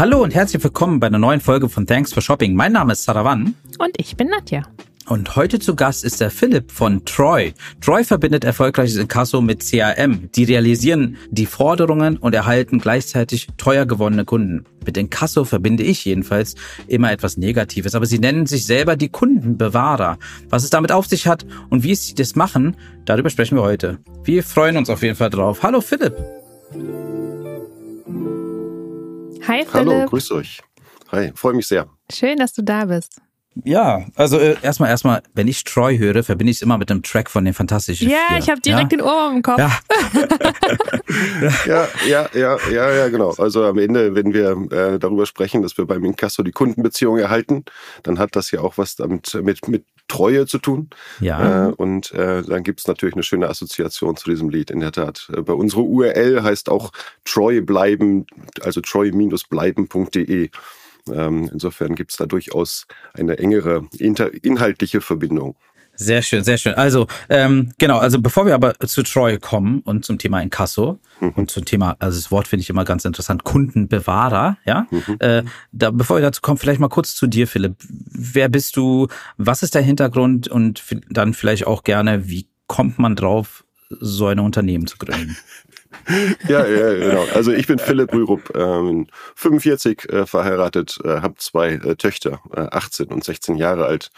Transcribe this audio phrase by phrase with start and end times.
[0.00, 2.54] Hallo und herzlich willkommen bei einer neuen Folge von Thanks for Shopping.
[2.54, 3.54] Mein Name ist Sarawan.
[3.78, 4.62] Und ich bin Nadja.
[5.06, 7.52] Und heute zu Gast ist der Philipp von Troy.
[7.82, 10.30] Troy verbindet erfolgreiches Inkasso mit CRM.
[10.34, 14.64] Die realisieren die Forderungen und erhalten gleichzeitig teuer gewonnene Kunden.
[14.86, 16.54] Mit Inkasso verbinde ich jedenfalls
[16.86, 20.16] immer etwas Negatives, aber sie nennen sich selber die Kundenbewahrer.
[20.48, 23.98] Was es damit auf sich hat und wie sie das machen, darüber sprechen wir heute.
[24.24, 25.62] Wir freuen uns auf jeden Fall drauf.
[25.62, 26.16] Hallo Philipp.
[29.46, 29.74] Hi Philipp.
[29.74, 30.60] Hallo, grüß euch.
[31.12, 31.88] Hi, freue mich sehr.
[32.12, 33.20] Schön, dass du da bist.
[33.64, 37.02] Ja, also äh, erstmal, erstmal, wenn ich Troy höre, verbinde ich es immer mit einem
[37.02, 38.38] Track von den Fantastischen Ja, Vier.
[38.38, 38.98] ich habe direkt ja?
[38.98, 39.58] den Ohr im Kopf.
[39.58, 39.70] Ja,
[41.66, 43.34] Ja, ja, ja, ja, ja, genau.
[43.38, 47.64] Also am Ende, wenn wir äh, darüber sprechen, dass wir beim Inkasso die Kundenbeziehung erhalten,
[48.04, 50.90] dann hat das ja auch was damit mit, mit Treue zu tun.
[51.20, 51.68] ja.
[51.68, 55.30] Äh, und äh, dann gibt's natürlich eine schöne Assoziation zu diesem Lied, in der Tat.
[55.34, 56.92] Äh, bei unserer URL heißt auch
[57.24, 58.26] Troy bleiben,
[58.62, 60.50] also troy-bleiben.de.
[61.12, 65.56] Ähm, insofern gibt's da durchaus eine engere inhaltliche Verbindung.
[66.00, 66.72] Sehr schön, sehr schön.
[66.74, 71.50] Also, ähm, genau, also bevor wir aber zu Troy kommen und zum Thema Inkasso und
[71.50, 74.86] zum Thema, also das Wort finde ich immer ganz interessant, Kundenbewahrer, ja.
[75.18, 77.76] Äh, da, bevor wir dazu kommen, vielleicht mal kurz zu dir, Philipp.
[77.86, 79.08] Wer bist du?
[79.36, 80.48] Was ist der Hintergrund?
[80.48, 85.36] Und dann vielleicht auch gerne, wie kommt man drauf, so ein Unternehmen zu gründen?
[86.48, 87.24] Ja, ja, genau.
[87.34, 92.60] Also ich bin Philipp Rürup, ähm, 45, äh, verheiratet, äh, habe zwei äh, Töchter, äh,
[92.70, 94.10] 18 und 16 Jahre alt.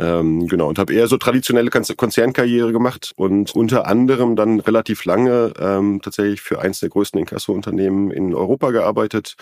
[0.00, 5.04] Ähm, genau, und habe eher so traditionelle Konz- Konzernkarriere gemacht und unter anderem dann relativ
[5.04, 9.36] lange ähm, tatsächlich für eins der größten Inkasso-Unternehmen in Europa gearbeitet.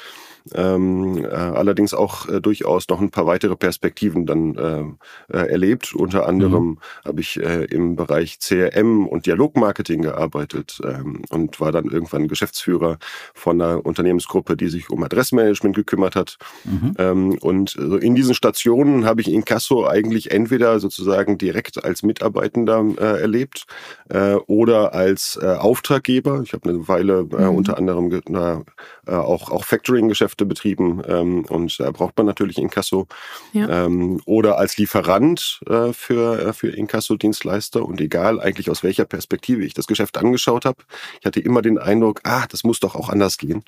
[0.55, 5.95] Ähm, äh, allerdings auch äh, durchaus noch ein paar weitere Perspektiven dann äh, äh, erlebt.
[5.95, 11.87] Unter anderem habe ich äh, im Bereich CRM und Dialogmarketing gearbeitet ähm, und war dann
[11.87, 12.99] irgendwann Geschäftsführer
[13.35, 16.39] von einer Unternehmensgruppe, die sich um Adressmanagement gekümmert hat.
[16.65, 16.95] Mhm.
[16.99, 22.85] Ähm, und so in diesen Stationen habe ich Inkasso eigentlich entweder sozusagen direkt als Mitarbeitender
[22.99, 23.65] äh, erlebt
[24.09, 26.43] äh, oder als Auftraggeber.
[26.45, 27.57] Ich habe eine Weile Mhm.
[27.57, 28.63] unter anderem na,
[29.07, 33.07] auch, auch Factoring-Geschäfte betrieben ähm, und da braucht man natürlich Inkasso.
[33.53, 33.87] Ja.
[33.87, 39.65] Ähm, oder als Lieferant äh, für, äh, für Inkasso-Dienstleister und egal eigentlich aus welcher Perspektive
[39.65, 40.83] ich das Geschäft angeschaut habe,
[41.21, 43.65] ich hatte immer den Eindruck, ah, das muss doch auch anders gehen.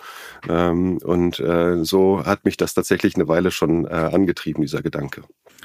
[0.48, 5.22] Ähm, und äh, so hat mich das tatsächlich eine Weile schon äh, angetrieben, dieser Gedanke.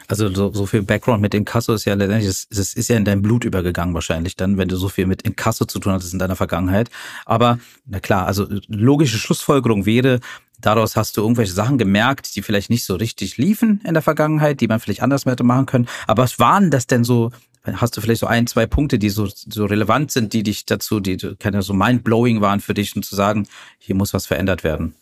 [0.10, 3.06] Also so, so viel Background mit Inkasso ist ja letztendlich, das, das ist ja in
[3.06, 6.20] dein Blut übergegangen wahrscheinlich dann, wenn du so viel mit Inkasso zu tun hattest in
[6.20, 6.90] deiner Vergangenheit.
[7.26, 10.20] Aber na klar, also logische Schlussfolgerung wäre,
[10.60, 14.62] daraus hast du irgendwelche Sachen gemerkt, die vielleicht nicht so richtig liefen in der Vergangenheit,
[14.62, 15.88] die man vielleicht anders hätte machen können.
[16.08, 17.32] Aber was waren das denn so?
[17.64, 21.00] Hast du vielleicht so ein, zwei Punkte, die so, so relevant sind, die dich dazu,
[21.00, 24.96] die keine so mindblowing waren für dich, um zu sagen, hier muss was verändert werden?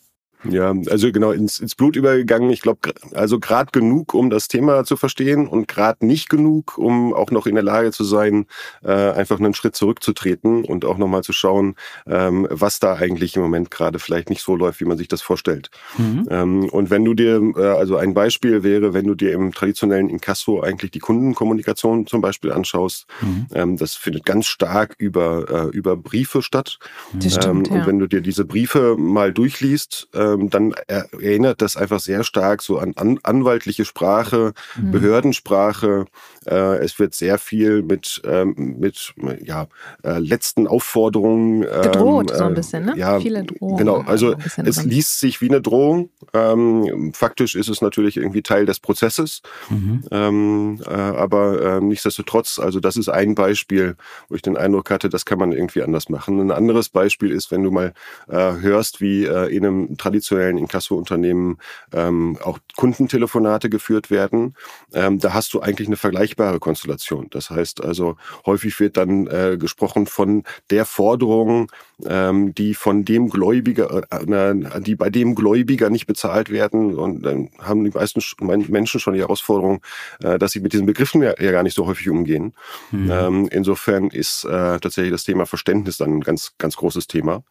[0.51, 2.49] Ja, also genau ins, ins Blut übergegangen.
[2.49, 7.13] Ich glaube, also gerade genug, um das Thema zu verstehen und gerade nicht genug, um
[7.13, 8.45] auch noch in der Lage zu sein,
[8.83, 11.75] äh, einfach einen Schritt zurückzutreten und auch nochmal zu schauen,
[12.05, 15.21] ähm, was da eigentlich im Moment gerade vielleicht nicht so läuft, wie man sich das
[15.21, 15.69] vorstellt.
[15.97, 16.27] Mhm.
[16.29, 20.09] Ähm, und wenn du dir, äh, also ein Beispiel wäre, wenn du dir im traditionellen
[20.09, 23.47] Inkasso eigentlich die Kundenkommunikation zum Beispiel anschaust, Mhm.
[23.53, 26.79] ähm, das findet ganz stark über, äh, über Briefe statt.
[27.13, 27.81] Das stimmt, ähm, ja.
[27.81, 32.23] Und wenn du dir diese Briefe mal durchliest, ähm, dann er erinnert das einfach sehr
[32.23, 34.91] stark so an, an anwaltliche Sprache, Mhm.
[34.91, 36.05] Behördensprache.
[36.45, 39.67] Äh, es wird sehr viel mit, ähm, mit ja,
[40.03, 41.63] äh, letzten Aufforderungen.
[41.63, 42.93] Ähm, Gedroht so ein äh, bisschen, ne?
[42.97, 43.77] Ja, Viele Drohungen.
[43.77, 44.89] Genau, also es drin.
[44.89, 46.09] liest sich wie eine Drohung.
[46.33, 49.41] Ähm, faktisch ist es natürlich irgendwie Teil des Prozesses.
[49.69, 50.03] Mhm.
[50.11, 53.95] Ähm, äh, aber ähm, nichtsdestotrotz, also das ist ein Beispiel,
[54.29, 56.39] wo ich den Eindruck hatte, das kann man irgendwie anders machen.
[56.39, 57.93] Ein anderes Beispiel ist, wenn du mal
[58.27, 60.16] äh, hörst, wie äh, in einem traditionellen
[60.57, 61.57] Inkasso-Unternehmen
[61.93, 64.55] ähm, auch Kundentelefonate geführt werden,
[64.93, 67.27] ähm, da hast du eigentlich eine vergleichbare Konstellation.
[67.31, 68.15] Das heißt also,
[68.45, 71.71] häufig wird dann äh, gesprochen von der Forderung,
[72.05, 76.95] ähm, die von dem Gläubiger, äh, äh, die bei dem Gläubiger nicht bezahlt werden.
[76.95, 79.81] Und dann haben die meisten Menschen schon die Herausforderung,
[80.23, 82.53] äh, dass sie mit diesen Begriffen ja, ja gar nicht so häufig umgehen.
[82.91, 83.11] Mhm.
[83.11, 87.43] Ähm, insofern ist äh, tatsächlich das Thema Verständnis dann ein ganz, ganz großes Thema.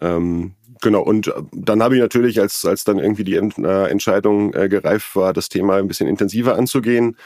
[0.00, 3.86] Ähm, Genau, und äh, dann habe ich natürlich, als, als dann irgendwie die Ent, äh,
[3.88, 7.16] Entscheidung äh, gereift war, das Thema ein bisschen intensiver anzugehen,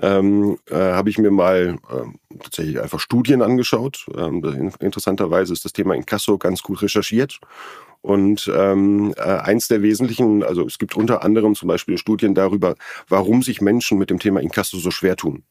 [0.00, 4.06] ähm, äh, habe ich mir mal äh, tatsächlich einfach Studien angeschaut.
[4.16, 7.40] Ähm, in- interessanterweise ist das Thema Inkasso ganz gut recherchiert.
[8.02, 12.76] Und ähm, äh, eins der wesentlichen, also es gibt unter anderem zum Beispiel Studien darüber,
[13.08, 15.42] warum sich Menschen mit dem Thema Inkasso so schwer tun.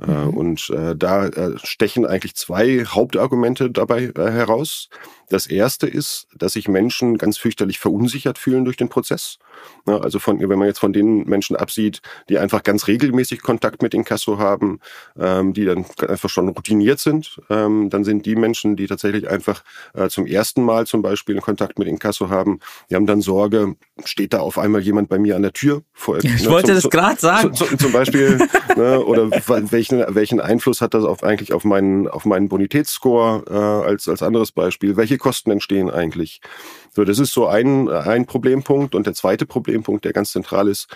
[0.00, 4.88] Äh, Und äh, da äh, stechen eigentlich zwei Hauptargumente dabei äh, heraus.
[5.34, 9.40] Das erste ist, dass sich Menschen ganz fürchterlich verunsichert fühlen durch den Prozess.
[9.84, 13.94] Also von, wenn man jetzt von den Menschen absieht, die einfach ganz regelmäßig Kontakt mit
[13.94, 14.78] Inkasso haben,
[15.18, 19.64] ähm, die dann einfach schon routiniert sind, ähm, dann sind die Menschen, die tatsächlich einfach
[19.94, 24.34] äh, zum ersten Mal zum Beispiel Kontakt mit Inkasso haben, die haben dann Sorge, steht
[24.34, 25.82] da auf einmal jemand bei mir an der Tür?
[25.92, 27.54] Vor, ich ne, wollte zum, das gerade sagen.
[27.54, 28.38] Zu, zu, zum Beispiel,
[28.76, 33.88] ne, oder welchen, welchen Einfluss hat das auf, eigentlich auf meinen, auf meinen Bonitätsscore äh,
[33.90, 34.96] als, als anderes Beispiel?
[34.96, 36.42] Welche Kosten entstehen eigentlich?
[36.90, 38.94] So, das ist so ein, ein Problempunkt.
[38.94, 40.94] Und der zweite Problempunkt, der ganz zentral ist,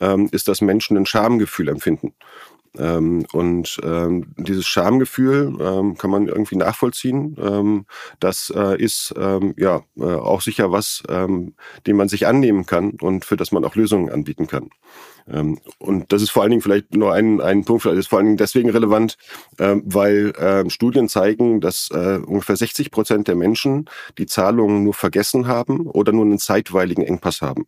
[0.00, 2.12] ähm, ist, dass Menschen ein Schamgefühl empfinden.
[2.78, 7.36] Ähm, und ähm, dieses Schamgefühl ähm, kann man irgendwie nachvollziehen.
[7.40, 7.86] Ähm,
[8.20, 11.54] das äh, ist ähm, ja äh, auch sicher was, ähm,
[11.86, 14.70] dem man sich annehmen kann und für das man auch Lösungen anbieten kann.
[15.28, 18.18] Ähm, und das ist vor allen Dingen vielleicht nur ein, ein Punkt, das ist vor
[18.18, 19.16] allen Dingen deswegen relevant,
[19.58, 23.86] ähm, weil ähm, Studien zeigen, dass äh, ungefähr 60 Prozent der Menschen
[24.18, 27.66] die Zahlungen nur vergessen haben oder nur einen zeitweiligen Engpass haben.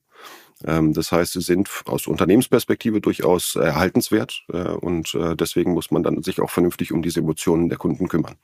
[0.64, 6.22] Das heißt, sie sind aus Unternehmensperspektive durchaus erhaltenswert äh, und äh, deswegen muss man dann
[6.22, 8.36] sich auch vernünftig um diese Emotionen der Kunden kümmern.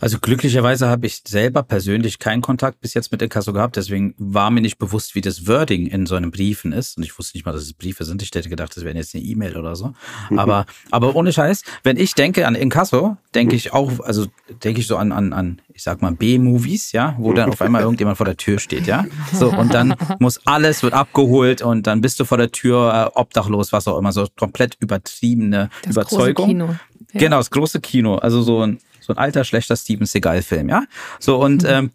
[0.00, 4.50] Also glücklicherweise habe ich selber persönlich keinen Kontakt bis jetzt mit Inkasso gehabt, deswegen war
[4.50, 6.96] mir nicht bewusst, wie das Wording in so einem Briefen ist.
[6.96, 8.22] Und ich wusste nicht mal, dass es Briefe sind.
[8.22, 9.92] Ich hätte gedacht, das wären jetzt eine E-Mail oder so.
[10.30, 10.38] Mhm.
[10.38, 14.26] Aber, aber ohne Scheiß, wenn ich denke an Inkasso, denke ich auch, also
[14.64, 17.82] denke ich so an, an, an, ich sag mal, B-Movies, ja, wo dann auf einmal
[17.82, 19.04] irgendjemand vor der Tür steht, ja.
[19.32, 23.18] So, und dann muss alles, wird abgeholt und dann bist du vor der Tür, äh,
[23.18, 26.34] obdachlos, was auch immer, so komplett übertriebene das Überzeugung.
[26.34, 26.76] Große Kino.
[27.12, 27.20] Ja.
[27.20, 28.16] Genau, das große Kino.
[28.16, 28.78] Also so ein
[29.10, 30.84] so ein alter, schlechter Steven Seagal-Film, ja?
[31.18, 31.68] So, und, mhm.
[31.68, 31.90] ähm,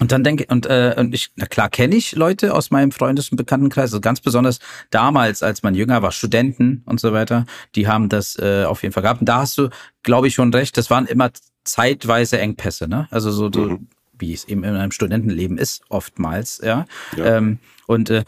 [0.00, 3.30] und dann denke und, äh, und ich, na klar, kenne ich Leute aus meinem Freundes-
[3.30, 4.58] und Bekanntenkreis, also ganz besonders
[4.90, 7.46] damals, als man jünger war, Studenten und so weiter,
[7.76, 9.20] die haben das äh, auf jeden Fall gehabt.
[9.20, 9.68] Und da hast du,
[10.02, 11.30] glaube ich, schon recht, das waren immer
[11.62, 13.06] zeitweise Engpässe, ne?
[13.10, 13.88] Also so, so mhm.
[14.18, 16.86] wie es eben in einem Studentenleben ist, oftmals, ja.
[17.16, 17.36] ja.
[17.36, 18.24] Ähm, und äh,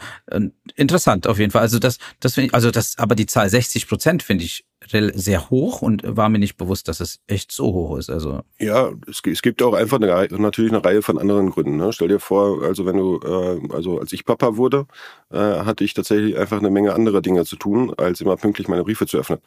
[0.75, 1.61] interessant auf jeden Fall.
[1.61, 5.49] Also das, das finde ich, also das, aber die Zahl 60 Prozent finde ich sehr
[5.49, 8.09] hoch und war mir nicht bewusst, dass es echt so hoch ist.
[8.09, 11.77] Also ja, es, es gibt auch einfach eine, natürlich eine Reihe von anderen Gründen.
[11.77, 11.93] Ne?
[11.93, 14.85] Stell dir vor, also wenn du, äh, also als ich Papa wurde,
[15.31, 18.83] äh, hatte ich tatsächlich einfach eine Menge anderer Dinge zu tun, als immer pünktlich meine
[18.83, 19.39] Briefe zu öffnen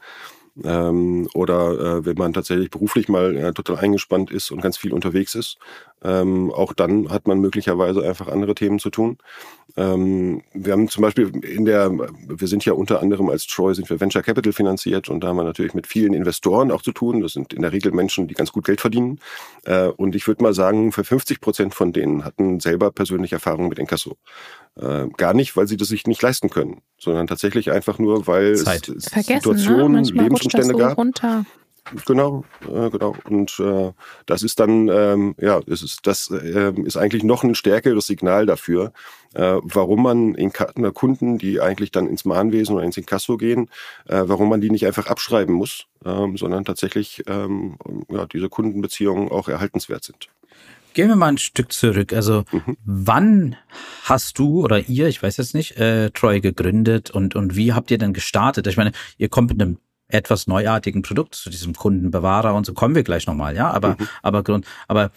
[0.65, 4.93] ähm, oder äh, wenn man tatsächlich beruflich mal äh, total eingespannt ist und ganz viel
[4.93, 5.59] unterwegs ist,
[6.02, 9.19] ähm, auch dann hat man möglicherweise einfach andere Themen zu tun.
[9.76, 13.88] Ähm, wir haben zum Beispiel in der, wir sind ja unter anderem als Troy sind
[13.91, 17.20] wir Venture Capital finanziert und da haben wir natürlich mit vielen Investoren auch zu tun.
[17.20, 19.20] Das sind in der Regel Menschen, die ganz gut Geld verdienen.
[19.64, 23.69] Äh, und ich würde mal sagen, für 50 Prozent von denen hatten selber persönliche Erfahrungen
[23.69, 24.17] mit Inkasso.
[24.76, 28.56] Äh, gar nicht, weil sie das sich nicht leisten können, sondern tatsächlich einfach nur, weil
[28.56, 28.88] Zeit.
[28.88, 30.23] es Vergessen, Situationen, ne?
[30.23, 30.97] Lebensumstände so gab.
[30.97, 31.44] Runter.
[32.06, 33.17] Genau, äh, genau.
[33.29, 33.93] Und äh,
[34.27, 38.47] das ist dann, ähm, ja, das ist, das äh, ist eigentlich noch ein stärkeres Signal
[38.47, 38.93] dafür,
[39.35, 43.69] äh, warum man in Kunden, die eigentlich dann ins Mahnwesen oder ins Inkasso gehen,
[44.06, 47.77] äh, warum man die nicht einfach abschreiben muss, ähm, sondern tatsächlich ähm,
[48.09, 50.29] ja, diese Kundenbeziehungen auch erhaltenswert sind.
[50.93, 52.12] Gehen wir mal ein Stück zurück.
[52.12, 52.76] Also mhm.
[52.85, 53.56] wann
[54.03, 57.91] hast du oder ihr, ich weiß jetzt nicht, äh, Troy gegründet und, und wie habt
[57.91, 58.67] ihr denn gestartet?
[58.67, 59.79] Ich meine, ihr kommt mit einem
[60.11, 63.71] etwas neuartigen Produkt zu diesem Kundenbewahrer und so kommen wir gleich nochmal, ja.
[63.71, 64.09] Aber, mhm.
[64.23, 65.11] aber, Grund, aber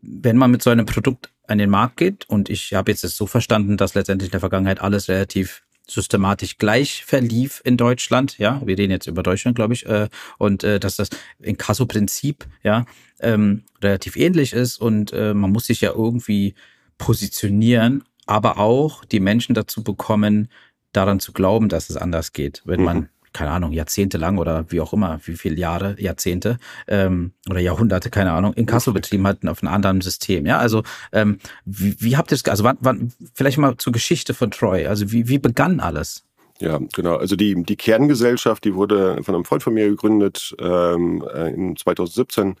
[0.00, 3.16] wenn man mit so einem Produkt an den Markt geht und ich habe jetzt es
[3.16, 8.62] so verstanden, dass letztendlich in der Vergangenheit alles relativ systematisch gleich verlief in Deutschland, ja,
[8.64, 11.10] wir reden jetzt über Deutschland, glaube ich, äh, und äh, dass das
[11.40, 12.86] Inkasso-Prinzip, ja,
[13.20, 16.54] ähm, relativ ähnlich ist und äh, man muss sich ja irgendwie
[16.98, 20.48] positionieren, aber auch die Menschen dazu bekommen,
[20.92, 22.86] daran zu glauben, dass es anders geht, wenn mhm.
[22.86, 26.58] man keine Ahnung, jahrzehntelang oder wie auch immer, wie viele Jahre, Jahrzehnte
[26.88, 30.46] ähm, oder Jahrhunderte, keine Ahnung, in Kasso betrieben hatten auf einem anderen System.
[30.46, 34.34] Ja, also ähm, wie, wie habt ihr es, also wann, wann, vielleicht mal zur Geschichte
[34.34, 36.24] von Troy, also wie, wie begann alles?
[36.60, 37.16] Ja, genau.
[37.16, 41.76] Also die, die Kerngesellschaft, die wurde von einem Freund von mir gegründet ähm, äh, in
[41.76, 42.54] 2017.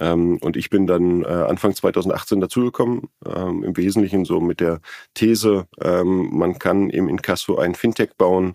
[0.00, 4.80] Ähm, und ich bin dann äh, Anfang 2018 dazugekommen, ähm, im Wesentlichen so mit der
[5.14, 8.54] These, ähm, man kann im Inkasso ein Fintech bauen,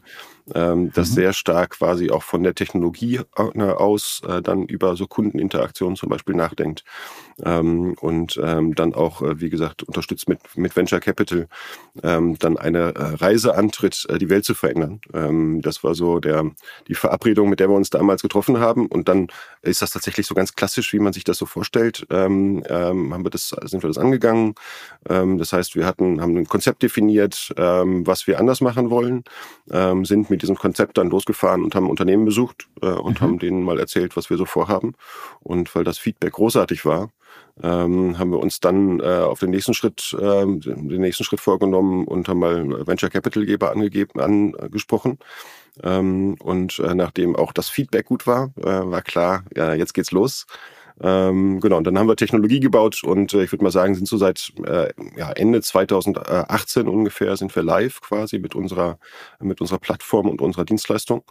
[0.54, 1.14] ähm, das mhm.
[1.14, 6.10] sehr stark quasi auch von der Technologie äh, aus äh, dann über so Kundeninteraktionen zum
[6.10, 6.84] Beispiel nachdenkt
[7.44, 11.48] ähm, und ähm, dann auch, äh, wie gesagt, unterstützt mit, mit Venture Capital
[12.04, 15.00] ähm, dann eine äh, Reise antritt, äh, die Welt zu verändern.
[15.14, 16.52] Ähm, das war so der,
[16.88, 19.28] die Verabredung, mit der wir uns damals getroffen haben und dann
[19.62, 23.24] ist das tatsächlich so ganz klassisch, wie man sich das so vorstellt, ähm, ähm, haben
[23.24, 24.56] wir das, sind wir das angegangen.
[25.04, 29.24] Das heißt, wir hatten, haben ein Konzept definiert, was wir anders machen wollen,
[30.04, 33.24] sind mit diesem Konzept dann losgefahren und haben Unternehmen besucht äh, und mhm.
[33.24, 34.96] haben denen mal erzählt, was wir so vorhaben.
[35.42, 37.12] Und weil das Feedback großartig war,
[37.62, 42.06] ähm, haben wir uns dann äh, auf den nächsten Schritt, äh, den nächsten Schritt vorgenommen
[42.06, 45.20] und haben mal Venture Capital Geber angegeben, angesprochen.
[45.84, 50.12] Ähm, und äh, nachdem auch das Feedback gut war, äh, war klar, ja, jetzt geht's
[50.12, 50.48] los.
[51.02, 54.08] Ähm, genau, und dann haben wir Technologie gebaut und äh, ich würde mal sagen, sind
[54.08, 59.00] so seit äh, ja, Ende 2018 ungefähr sind wir live quasi mit unserer,
[59.40, 61.24] mit unserer Plattform und unserer Dienstleistung.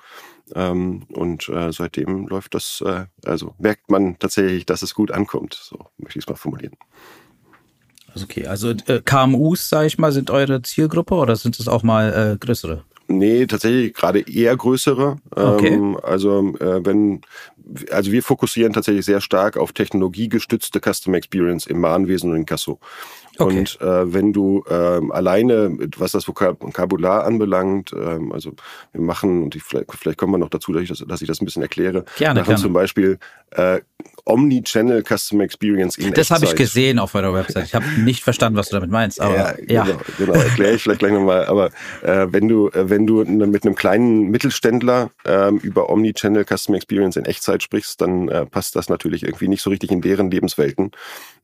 [0.55, 5.55] Ähm, und äh, seitdem läuft das, äh, also merkt man tatsächlich, dass es gut ankommt.
[5.55, 6.77] So möchte ich es mal formulieren.
[8.13, 11.83] Also okay, also äh, KMUs, sage ich mal, sind eure Zielgruppe oder sind es auch
[11.83, 12.85] mal äh, größere?
[13.19, 15.17] Nee, tatsächlich gerade eher größere.
[15.31, 15.75] Okay.
[15.75, 17.21] Ähm, also äh, wenn,
[17.91, 22.79] also wir fokussieren tatsächlich sehr stark auf technologiegestützte Customer Experience im Mahnwesen und in Kasso.
[23.39, 23.59] Okay.
[23.59, 28.53] Und äh, wenn du ähm, alleine, was das Vokabular anbelangt, ähm, also
[28.93, 31.29] wir machen, und ich, vielleicht, vielleicht kommen wir noch dazu, dass ich das, dass ich
[31.29, 32.63] das ein bisschen erkläre, gerne, machen gerne.
[32.63, 33.19] zum Beispiel
[33.51, 33.81] äh,
[34.25, 37.65] Omni-Channel Customer Experience in Das habe ich gesehen auf eurer Website.
[37.65, 39.21] Ich habe nicht verstanden, was du damit meinst.
[39.21, 39.85] Aber, ja, ja.
[39.85, 41.47] Genau, genau erkläre ich vielleicht gleich nochmal.
[41.47, 41.71] Aber
[42.03, 47.17] äh, wenn du, äh, wenn du mit einem kleinen Mittelständler ähm, über Omni-Channel Customer Experience
[47.17, 50.93] in Echtzeit sprichst, dann äh, passt das natürlich irgendwie nicht so richtig in deren Lebenswelten,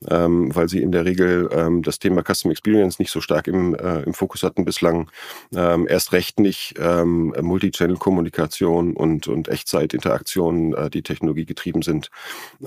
[0.09, 3.75] ähm, weil sie in der Regel ähm, das Thema Customer Experience nicht so stark im,
[3.75, 5.11] äh, im Fokus hatten bislang.
[5.53, 12.09] Ähm, erst recht nicht ähm, Multi-Channel-Kommunikation und, und Echtzeit-Interaktion, äh, die technologiegetrieben sind.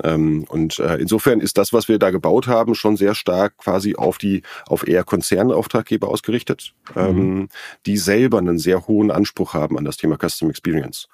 [0.03, 3.95] Ähm, und äh, insofern ist das, was wir da gebaut haben, schon sehr stark quasi
[3.95, 7.01] auf die, auf eher Konzernauftraggeber ausgerichtet, mhm.
[7.01, 7.49] ähm,
[7.85, 11.07] die selber einen sehr hohen Anspruch haben an das Thema Custom Experience.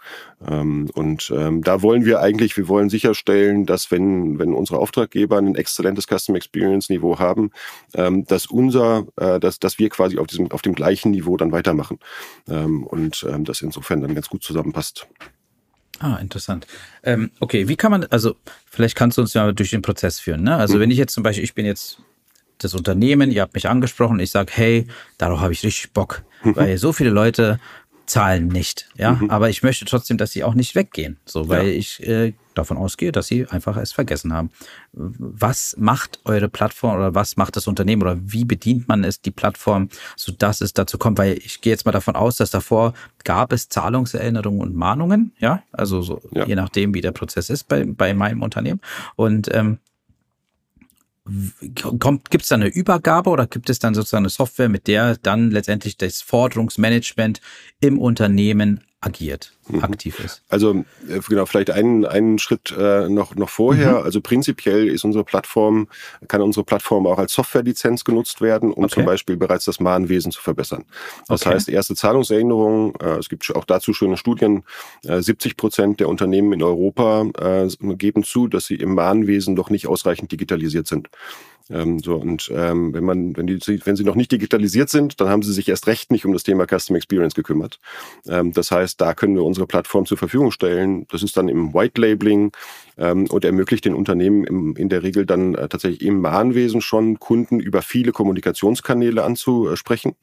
[0.48, 5.38] Ähm, und ähm, da wollen wir eigentlich, wir wollen sicherstellen, dass wenn, wenn unsere Auftraggeber
[5.38, 7.52] ein exzellentes Custom Experience Niveau haben,
[7.94, 11.52] ähm, dass unser, äh, dass, dass wir quasi auf diesem, auf dem gleichen Niveau dann
[11.52, 12.00] weitermachen.
[12.48, 15.08] Ähm, und ähm, das insofern dann ganz gut zusammenpasst.
[16.00, 16.66] Ah, interessant.
[17.04, 20.44] Ähm, okay, wie kann man, also vielleicht kannst du uns ja durch den Prozess führen.
[20.44, 20.56] Ne?
[20.56, 20.82] Also mhm.
[20.82, 22.00] wenn ich jetzt zum Beispiel, ich bin jetzt
[22.58, 24.88] das Unternehmen, ihr habt mich angesprochen, ich sage, hey,
[25.18, 26.56] darauf habe ich richtig Bock, mhm.
[26.56, 27.60] weil so viele Leute
[28.10, 29.30] zahlen nicht, ja, mhm.
[29.30, 31.74] aber ich möchte trotzdem, dass sie auch nicht weggehen, so, weil ja.
[31.74, 34.50] ich äh, davon ausgehe, dass sie einfach es vergessen haben.
[34.92, 39.32] Was macht eure Plattform oder was macht das Unternehmen oder wie bedient man es die
[39.32, 41.18] Plattform, so dass es dazu kommt?
[41.18, 45.64] Weil ich gehe jetzt mal davon aus, dass davor gab es Zahlungserinnerungen und Mahnungen, ja,
[45.72, 46.46] also so ja.
[46.46, 48.82] je nachdem, wie der Prozess ist bei bei meinem Unternehmen
[49.16, 49.80] und ähm,
[52.30, 55.52] gibt es da eine Übergabe oder gibt es dann sozusagen eine Software, mit der dann
[55.52, 57.42] letztendlich das Forderungsmanagement
[57.80, 59.82] im Unternehmen agiert, mhm.
[59.82, 60.44] aktiv ist.
[60.50, 64.00] Also äh, genau, vielleicht einen, einen Schritt äh, noch, noch vorher.
[64.00, 64.04] Mhm.
[64.04, 65.88] Also prinzipiell ist unsere Plattform,
[66.28, 68.96] kann unsere Plattform auch als Softwarelizenz genutzt werden, um okay.
[68.96, 70.84] zum Beispiel bereits das Mahnwesen zu verbessern.
[71.28, 71.56] Das okay.
[71.56, 74.64] heißt, erste Zahlungserinnerungen, äh, es gibt auch dazu schöne Studien,
[75.06, 79.70] äh, 70 Prozent der Unternehmen in Europa äh, geben zu, dass sie im Mahnwesen doch
[79.70, 81.10] nicht ausreichend digitalisiert sind.
[81.70, 85.30] Ähm, so und ähm, wenn man, wenn die, wenn sie noch nicht digitalisiert sind, dann
[85.30, 87.80] haben sie sich erst recht nicht um das Thema Custom Experience gekümmert.
[88.28, 91.06] Ähm, das heißt, da können wir unsere Plattform zur Verfügung stellen.
[91.10, 92.52] Das ist dann im White Labeling
[92.98, 97.20] ähm, und ermöglicht den Unternehmen im, in der Regel dann äh, tatsächlich im Mahnwesen schon
[97.20, 100.16] Kunden über viele Kommunikationskanäle anzusprechen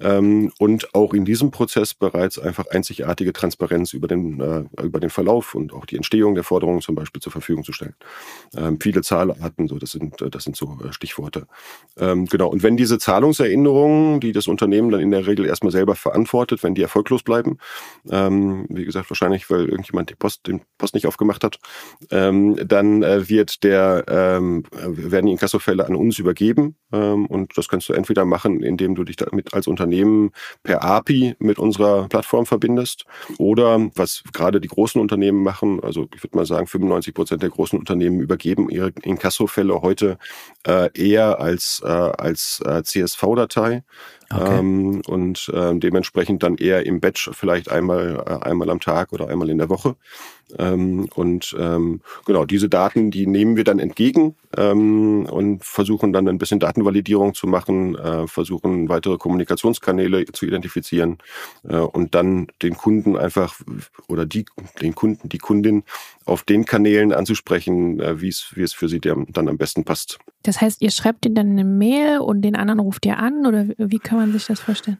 [0.00, 5.10] ähm, und auch in diesem Prozess bereits einfach einzigartige Transparenz über den, äh, über den
[5.10, 7.94] Verlauf und auch die Entstehung der Forderungen zum Beispiel zur Verfügung zu stellen.
[8.56, 11.46] Ähm, viele Zahlarten, so das sind, äh, das sind so äh, Stichworte.
[11.98, 12.48] Ähm, genau.
[12.48, 16.74] Und wenn diese Zahlungserinnerungen, die das Unternehmen dann in der Regel erstmal selber verantwortet, wenn
[16.74, 17.58] die erfolglos bleiben,
[18.10, 21.58] ähm, wie gesagt, wahrscheinlich, weil irgendjemand die Post, den Post nicht aufgemacht hat,
[22.10, 26.76] ähm, dann äh, wird der, ähm, werden die Inkassofälle an uns übergeben.
[26.90, 31.34] Und das kannst du entweder machen, indem du dich damit als Unternehmen Unternehmen per API
[31.38, 33.06] mit unserer Plattform verbindest
[33.38, 37.50] oder was gerade die großen Unternehmen machen, also ich würde mal sagen, 95 Prozent der
[37.50, 40.18] großen Unternehmen übergeben ihre Inkasso-Fälle heute
[40.66, 43.82] äh, eher als, äh, als äh, CSV-Datei.
[44.30, 44.58] Okay.
[44.58, 49.28] Ähm, und äh, dementsprechend dann eher im Batch vielleicht einmal, äh, einmal am Tag oder
[49.28, 49.96] einmal in der Woche.
[50.58, 56.26] Ähm, und ähm, genau, diese Daten, die nehmen wir dann entgegen ähm, und versuchen dann
[56.28, 61.18] ein bisschen Datenvalidierung zu machen, äh, versuchen weitere Kommunikationskanäle zu identifizieren
[61.68, 63.60] äh, und dann den Kunden einfach
[64.08, 64.46] oder die,
[64.80, 65.84] den Kunden, die Kundin
[66.24, 70.18] auf den Kanälen anzusprechen, äh, wie es, wie es für sie dann am besten passt.
[70.44, 73.66] Das heißt, ihr schreibt ihnen dann eine Mail und den anderen ruft ihr an oder
[73.76, 74.98] wie kann man sich das vorstellen?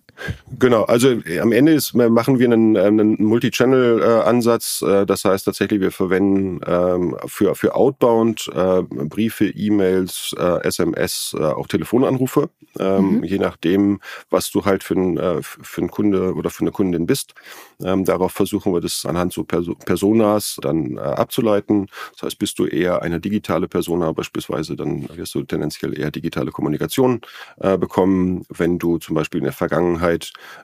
[0.58, 4.82] Genau, also äh, am Ende ist, machen wir einen, äh, einen Multi-Channel-Ansatz.
[4.82, 8.50] Äh, das heißt tatsächlich, wir verwenden ähm, für, für Outbound
[8.88, 13.25] Briefe, E-Mails, SMS, auch Telefonanrufe, ähm, mhm.
[13.25, 17.34] je nachdem, was du halt für ein, für ein Kunde oder für eine Kundin bist.
[17.82, 21.88] Ähm, darauf versuchen wir das anhand so Personas dann abzuleiten.
[22.12, 26.50] Das heißt, bist du eher eine digitale Persona beispielsweise, dann wirst du tendenziell eher digitale
[26.50, 27.20] Kommunikation
[27.56, 28.44] bekommen.
[28.48, 30.07] Wenn du zum Beispiel in der Vergangenheit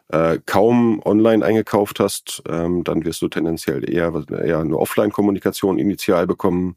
[0.08, 6.26] äh, kaum online eingekauft hast, ähm, dann wirst du tendenziell eher, eher eine Offline-Kommunikation initial
[6.26, 6.76] bekommen.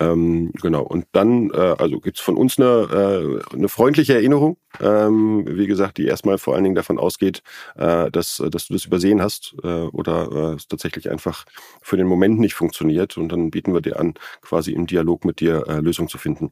[0.00, 0.82] Ähm, genau.
[0.82, 5.98] Und dann, äh, also gibt's von uns eine, äh, eine freundliche Erinnerung, ähm, wie gesagt,
[5.98, 7.42] die erstmal vor allen Dingen davon ausgeht,
[7.76, 11.44] äh, dass, dass du das übersehen hast äh, oder äh, es tatsächlich einfach
[11.80, 13.16] für den Moment nicht funktioniert.
[13.16, 16.50] Und dann bieten wir dir an, quasi im Dialog mit dir äh, Lösungen zu finden.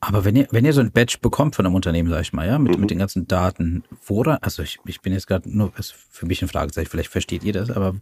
[0.00, 2.46] Aber wenn ihr, wenn ihr so ein Badge bekommt von einem Unternehmen, sag ich mal,
[2.46, 2.80] ja, mit, mhm.
[2.80, 6.40] mit den ganzen Daten, woran, also ich, ich bin jetzt gerade nur, ist für mich
[6.40, 7.94] ein Fragezeichen, vielleicht versteht ihr das, aber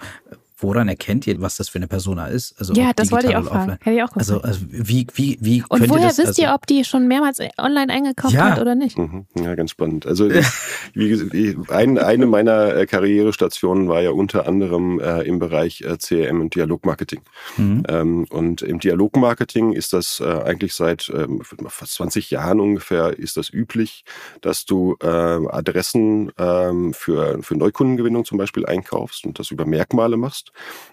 [0.58, 2.58] woran erkennt ihr, was das für eine Persona ist?
[2.58, 3.78] Also ja, das wollte ich auch fragen.
[3.80, 6.66] Hätte ich auch also, also wie, wie, wie Und woher das, wisst also, ihr, ob
[6.66, 8.50] die schon mehrmals online eingekauft ja.
[8.50, 8.98] hat oder nicht?
[8.98, 9.26] Mhm.
[9.36, 10.06] Ja, ganz spannend.
[10.06, 10.28] Also
[10.94, 16.40] wie, ein, eine meiner äh, Karrierestationen war ja unter anderem äh, im Bereich äh, CRM
[16.40, 17.20] und Dialogmarketing.
[17.56, 17.82] Mhm.
[17.88, 23.36] Ähm, und im Dialogmarketing ist das äh, eigentlich seit ähm, fast 20 Jahren ungefähr ist
[23.36, 24.04] das üblich,
[24.40, 30.16] dass du äh, Adressen ähm, für, für Neukundengewinnung zum Beispiel einkaufst und das über Merkmale
[30.16, 30.47] machst.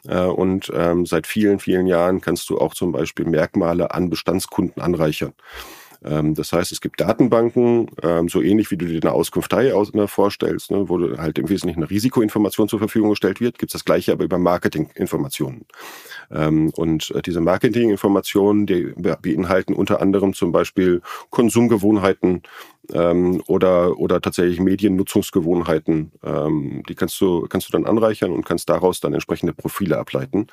[0.08, 4.82] Äh, und ähm, seit vielen, vielen Jahren kannst du auch zum Beispiel Merkmale an Bestandskunden
[4.82, 5.34] anreichern.
[6.06, 10.08] Ähm, das heißt, es gibt Datenbanken, ähm, so ähnlich wie du dir eine Auskunftei ne,
[10.08, 13.86] vorstellst, ne, wo halt im Wesentlichen eine Risikoinformation zur Verfügung gestellt wird, gibt es das
[13.86, 15.66] gleiche aber über Marketinginformationen.
[16.30, 22.42] Und äh, diese Marketinginformationen, die beinhalten unter anderem zum Beispiel Konsumgewohnheiten
[22.90, 26.12] oder, oder tatsächlich Mediennutzungsgewohnheiten.
[26.88, 30.48] die kannst du, kannst du dann anreichern und kannst daraus dann entsprechende Profile ableiten.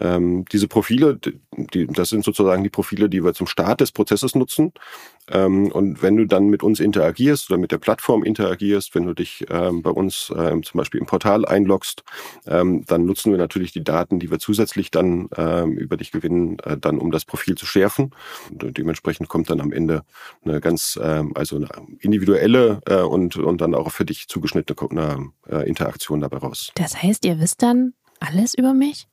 [0.00, 1.18] Ähm, diese Profile,
[1.56, 4.72] die, das sind sozusagen die Profile, die wir zum Start des Prozesses nutzen.
[5.30, 9.14] Ähm, und wenn du dann mit uns interagierst oder mit der Plattform interagierst, wenn du
[9.14, 12.02] dich ähm, bei uns ähm, zum Beispiel im Portal einloggst,
[12.46, 16.58] ähm, dann nutzen wir natürlich die Daten, die wir zusätzlich dann ähm, über dich gewinnen,
[16.60, 18.10] äh, dann um das Profil zu schärfen.
[18.50, 20.02] Und dementsprechend kommt dann am Ende
[20.44, 20.98] eine ganz,
[21.34, 21.68] also eine
[22.00, 26.70] individuelle äh, und, und dann auch für dich zugeschnittene äh, Interaktion dabei raus.
[26.74, 29.06] Das heißt, ihr wisst dann alles über mich?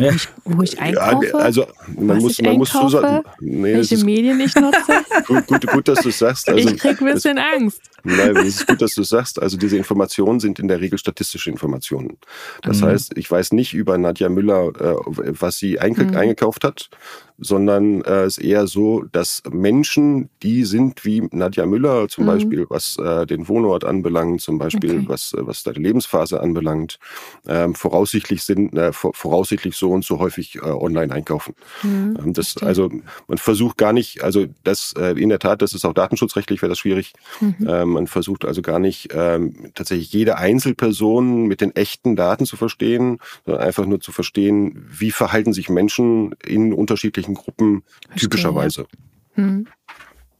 [0.00, 0.10] Ja.
[0.10, 1.26] Wo, ich, wo ich einkaufe?
[1.26, 1.66] Ja, also
[1.98, 5.04] man muss, man muss zusagen, nee, welche Medien ich nutze.
[5.26, 6.48] gut, gut, gut, dass du es sagst.
[6.48, 7.80] Also, ich krieg ein bisschen Angst.
[8.04, 9.40] Nein, es ist gut, dass du es sagst.
[9.40, 12.18] Also diese Informationen sind in der Regel statistische Informationen.
[12.62, 12.86] Das mhm.
[12.86, 16.16] heißt, ich weiß nicht über Nadja Müller, äh, was sie einge mhm.
[16.16, 16.90] eingekauft hat,
[17.38, 22.28] sondern äh, es ist eher so, dass Menschen, die sind wie Nadja Müller zum mhm.
[22.28, 25.04] Beispiel, was äh, den Wohnort anbelangt, zum Beispiel okay.
[25.08, 26.98] was, was deine Lebensphase anbelangt,
[27.48, 31.54] ähm, voraussichtlich sind, voraussichtlich so und so häufig online einkaufen.
[31.82, 32.18] Mhm.
[32.18, 32.90] Ähm, das, also
[33.26, 36.78] man versucht gar nicht, also das in der Tat, das ist auch datenschutzrechtlich, wäre das
[36.78, 37.14] schwierig.
[37.40, 37.56] Mhm.
[37.66, 42.56] Ähm, man versucht also gar nicht ähm, tatsächlich jede Einzelperson mit den echten Daten zu
[42.56, 48.82] verstehen, sondern einfach nur zu verstehen, wie verhalten sich Menschen in unterschiedlichen Gruppen Verstehe, typischerweise.
[49.36, 49.42] Ja.
[49.42, 49.66] Hm.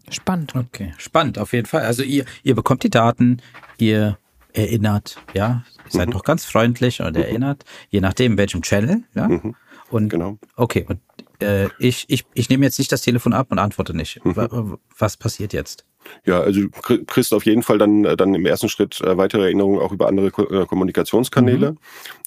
[0.08, 0.54] Spannend.
[0.56, 1.82] Okay, spannend auf jeden Fall.
[1.82, 3.40] Also ihr, ihr bekommt die Daten,
[3.78, 4.18] ihr
[4.52, 6.12] erinnert, ja, seid mhm.
[6.12, 7.22] doch ganz freundlich und mhm.
[7.22, 9.28] erinnert, je nachdem, welchem Channel, ja.
[9.28, 9.54] Mhm.
[9.90, 10.38] Und genau.
[10.56, 11.00] okay, und
[11.40, 14.24] äh, ich, ich, ich nehme jetzt nicht das Telefon ab und antworte nicht.
[14.24, 14.78] Mhm.
[14.98, 15.84] Was passiert jetzt?
[16.24, 19.42] Ja, also du kriegst auf jeden Fall dann, äh, dann im ersten Schritt äh, weitere
[19.42, 21.72] Erinnerungen auch über andere äh, Kommunikationskanäle.
[21.72, 21.78] Mhm.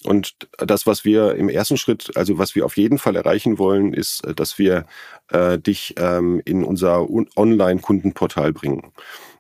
[0.04, 3.94] Und das, was wir im ersten Schritt, also was wir auf jeden Fall erreichen wollen,
[3.94, 4.86] ist, dass wir
[5.30, 8.92] äh, dich ähm, in unser Online-Kundenportal bringen.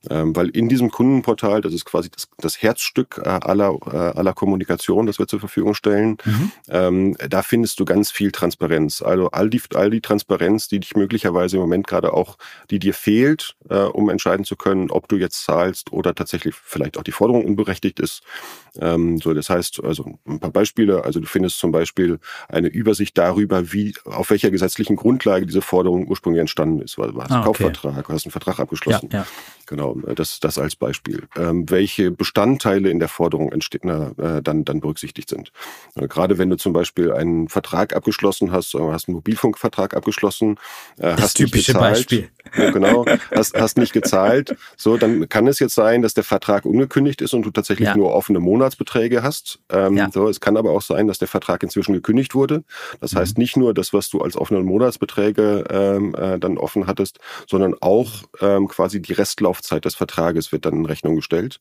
[0.09, 4.33] Ähm, weil in diesem Kundenportal, das ist quasi das, das Herzstück äh, aller, äh, aller
[4.33, 6.51] Kommunikation, das wir zur Verfügung stellen, mhm.
[6.67, 9.01] ähm, da findest du ganz viel Transparenz.
[9.01, 12.37] Also all die, all die Transparenz, die dich möglicherweise im Moment gerade auch,
[12.69, 16.97] die dir fehlt, äh, um entscheiden zu können, ob du jetzt zahlst oder tatsächlich vielleicht
[16.97, 18.23] auch die Forderung unberechtigt ist.
[18.79, 21.05] Ähm, so, das heißt, also ein paar Beispiele.
[21.05, 26.07] Also du findest zum Beispiel eine Übersicht darüber, wie, auf welcher gesetzlichen Grundlage diese Forderung
[26.07, 26.97] ursprünglich entstanden ist.
[26.97, 27.63] Weil du hast ah, einen okay.
[27.63, 29.09] Kaufvertrag, hast einen Vertrag abgeschlossen.
[29.11, 29.27] Ja, ja.
[29.65, 31.23] Genau, das, das als Beispiel.
[31.37, 35.51] Ähm, welche Bestandteile in der Forderung entstehen, äh, dann, dann berücksichtigt sind.
[35.95, 40.57] Äh, gerade wenn du zum Beispiel einen Vertrag abgeschlossen hast, äh, hast einen Mobilfunkvertrag abgeschlossen,
[40.97, 42.29] äh, das hast typische gezahlt, Beispiel.
[42.57, 46.65] Ja, genau, hast, hast nicht gezahlt, so, dann kann es jetzt sein, dass der Vertrag
[46.65, 47.95] ungekündigt ist und du tatsächlich ja.
[47.95, 49.59] nur offene Monatsbeträge hast.
[49.69, 50.09] Ähm, ja.
[50.11, 52.63] so, es kann aber auch sein, dass der Vertrag inzwischen gekündigt wurde.
[52.99, 53.19] Das mhm.
[53.19, 57.75] heißt nicht nur das, was du als offene Monatsbeträge ähm, äh, dann offen hattest, sondern
[57.79, 61.59] auch ähm, quasi die Restlaufzeit Laufzeit des Vertrages wird dann in Rechnung gestellt.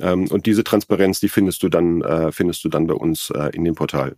[0.00, 3.50] Ähm, und diese Transparenz, die findest du dann, äh, findest du dann bei uns äh,
[3.54, 4.16] in dem Portal.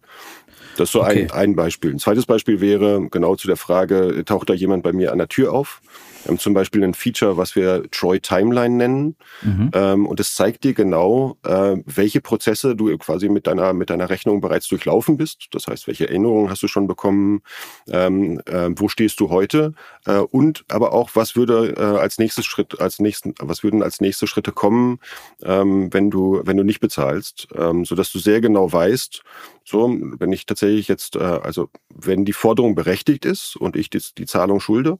[0.76, 1.24] Das ist so okay.
[1.24, 1.90] ein, ein Beispiel.
[1.90, 5.28] Ein zweites Beispiel wäre genau zu der Frage, taucht da jemand bei mir an der
[5.28, 5.80] Tür auf?
[6.24, 9.16] Wir haben zum Beispiel ein Feature, was wir Troy Timeline nennen.
[9.42, 9.70] Mhm.
[9.74, 14.08] Ähm, und es zeigt dir genau, äh, welche Prozesse du quasi mit deiner, mit deiner
[14.08, 15.48] Rechnung bereits durchlaufen bist.
[15.52, 17.42] Das heißt, welche Erinnerungen hast du schon bekommen?
[17.88, 19.74] Ähm, äh, wo stehst du heute?
[20.06, 24.00] Äh, und aber auch, was würde äh, als nächstes Schritt, als nächsten, was würden als
[24.00, 25.00] nächste Schritte kommen,
[25.42, 29.22] ähm, wenn du, wenn du nicht bezahlst, ähm, so dass du sehr genau weißt,
[29.64, 34.02] so, wenn ich tatsächlich jetzt, äh, also wenn die Forderung berechtigt ist und ich die,
[34.18, 34.98] die Zahlung schulde,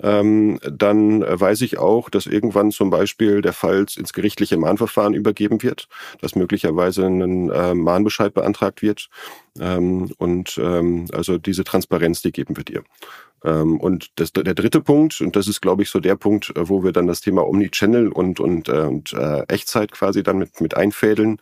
[0.00, 5.62] ähm, dann weiß ich auch, dass irgendwann zum Beispiel der Fall ins gerichtliche Mahnverfahren übergeben
[5.62, 5.88] wird,
[6.20, 9.08] dass möglicherweise ein äh, Mahnbescheid beantragt wird.
[9.60, 12.84] Ähm, und ähm, also diese Transparenz, die geben wir dir.
[13.44, 16.68] Ähm, und das, der dritte Punkt, und das ist, glaube ich, so der Punkt, äh,
[16.68, 20.60] wo wir dann das Thema Omnichannel und, und, äh, und äh, Echtzeit quasi dann mit,
[20.60, 21.40] mit einfädeln,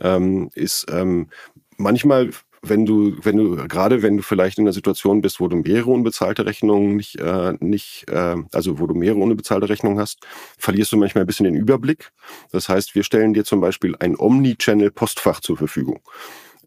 [0.00, 1.28] ähm, ist ähm,
[1.76, 2.30] manchmal
[2.68, 5.90] wenn du, wenn du, gerade wenn du vielleicht in einer Situation bist, wo du mehrere
[5.90, 10.26] unbezahlte Rechnungen nicht, äh, nicht, äh, also wo du mehrere unbezahlte Rechnungen hast,
[10.58, 12.10] verlierst du manchmal ein bisschen den Überblick.
[12.52, 16.00] Das heißt, wir stellen dir zum Beispiel ein Omnichannel-Postfach zur Verfügung.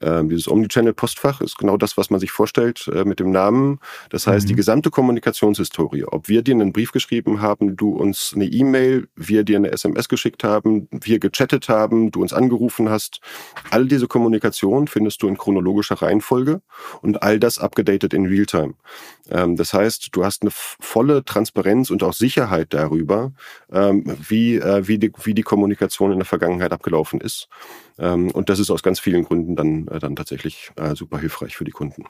[0.01, 3.79] Ähm, dieses Omnichannel-Postfach ist genau das, was man sich vorstellt äh, mit dem Namen.
[4.09, 4.49] Das heißt, mhm.
[4.49, 9.43] die gesamte Kommunikationshistorie, ob wir dir einen Brief geschrieben haben, du uns eine E-Mail, wir
[9.43, 13.21] dir eine SMS geschickt haben, wir gechattet haben, du uns angerufen hast,
[13.71, 16.61] all diese Kommunikation findest du in chronologischer Reihenfolge
[17.01, 18.73] und all das abgedatet in Realtime.
[19.29, 23.33] Ähm, das heißt, du hast eine volle Transparenz und auch Sicherheit darüber,
[23.71, 27.49] ähm, wie, äh, wie, die, wie die Kommunikation in der Vergangenheit abgelaufen ist.
[27.99, 31.55] Ähm, und das ist aus ganz vielen Gründen dann, äh, dann tatsächlich äh, super hilfreich
[31.55, 32.05] für die Kunden.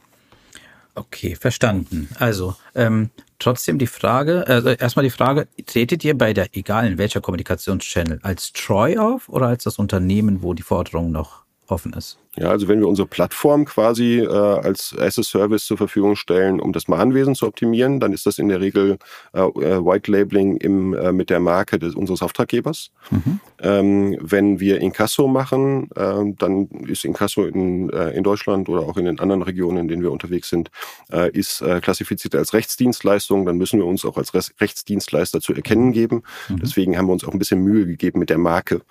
[0.96, 2.10] Okay, verstanden.
[2.18, 6.98] Also ähm, trotzdem die Frage, also erstmal die Frage, tretet ihr bei der, egal in
[6.98, 12.18] welcher Kommunikationschannel, als Troy auf oder als das Unternehmen, wo die Forderung noch offen ist?
[12.40, 16.60] Ja, also wenn wir unsere Plattform quasi äh, als as a Service zur Verfügung stellen,
[16.60, 19.00] um das Mahnwesen zu optimieren, dann ist das in der Regel
[19.34, 22.92] äh, äh, White Labeling im, äh, mit der Marke des, unseres Auftraggebers.
[23.10, 23.40] Mhm.
[23.60, 28.98] Ähm, wenn wir Inkasso machen, äh, dann ist Inkasso in, äh, in Deutschland oder auch
[28.98, 30.70] in den anderen Regionen, in denen wir unterwegs sind,
[31.12, 33.48] äh, ist äh, klassifiziert als Rechtsdienstleistung.
[33.48, 36.22] Dann müssen wir uns auch als Rechtsdienstleister zu erkennen geben.
[36.50, 36.60] Mhm.
[36.62, 38.82] Deswegen haben wir uns auch ein bisschen Mühe gegeben mit der Marke,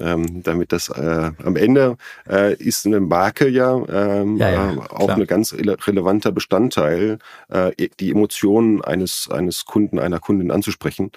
[0.00, 4.78] ähm, damit das äh, am Ende äh, ist eine Marke ja, ähm, ja, ja äh,
[4.90, 7.18] auch ein ganz relevanter Bestandteil,
[7.48, 11.12] äh, die Emotionen eines, eines Kunden, einer Kundin anzusprechen.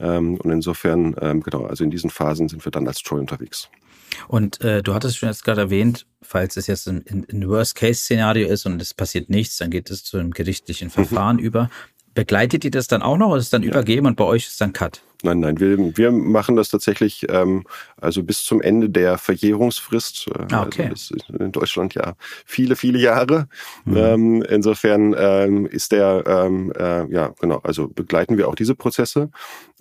[0.00, 3.68] Ähm, und insofern, ähm, genau, also in diesen Phasen sind wir dann als Troy unterwegs.
[4.28, 8.66] Und äh, du hattest schon jetzt gerade erwähnt, falls es jetzt ein, ein Worst-Case-Szenario ist
[8.66, 10.92] und es passiert nichts, dann geht es zu einem gerichtlichen mhm.
[10.92, 11.42] Verfahren mhm.
[11.42, 11.70] über.
[12.14, 13.70] Begleitet ihr das dann auch noch oder ist es dann ja.
[13.70, 15.02] übergeben und bei euch ist dann Cut?
[15.22, 17.64] Nein, nein, wir, wir machen das tatsächlich ähm,
[18.00, 20.28] also bis zum Ende der Verjährungsfrist.
[20.28, 20.88] Äh, ah, okay.
[20.88, 23.48] Also das ist in Deutschland ja viele, viele Jahre.
[23.84, 23.96] Mhm.
[23.96, 29.30] Ähm, insofern ähm, ist der, ähm, äh, ja genau, also begleiten wir auch diese Prozesse.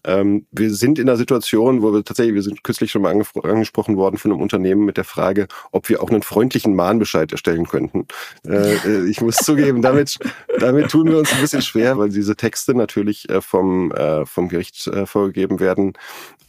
[0.05, 3.97] Ähm, wir sind in einer Situation, wo wir tatsächlich, wir sind kürzlich schon mal angesprochen
[3.97, 8.07] worden von einem Unternehmen mit der Frage, ob wir auch einen freundlichen Mahnbescheid erstellen könnten.
[8.45, 10.17] Äh, äh ich muss zugeben, damit,
[10.59, 14.49] damit tun wir uns ein bisschen schwer, weil diese Texte natürlich äh, vom, äh, vom
[14.49, 15.93] Gericht äh, vorgegeben werden.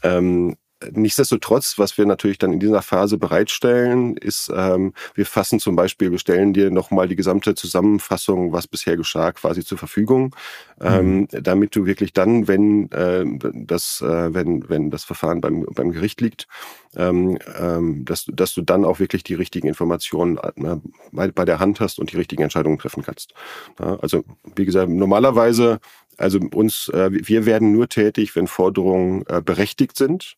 [0.02, 0.56] Ähm,
[0.92, 6.10] Nichtsdestotrotz, was wir natürlich dann in dieser Phase bereitstellen, ist, ähm, wir fassen zum Beispiel,
[6.10, 10.34] wir stellen dir nochmal die gesamte Zusammenfassung, was bisher geschah, quasi zur Verfügung,
[10.80, 11.28] ähm, mhm.
[11.30, 16.20] damit du wirklich dann, wenn äh, das, äh, wenn, wenn das Verfahren beim, beim Gericht
[16.20, 16.48] liegt,
[16.96, 20.76] ähm, ähm, dass, dass du dann auch wirklich die richtigen Informationen äh,
[21.12, 23.34] bei, bei der Hand hast und die richtigen Entscheidungen treffen kannst.
[23.78, 25.80] Ja, also wie gesagt, normalerweise
[26.18, 30.36] also uns, äh, wir werden nur tätig, wenn Forderungen äh, berechtigt sind.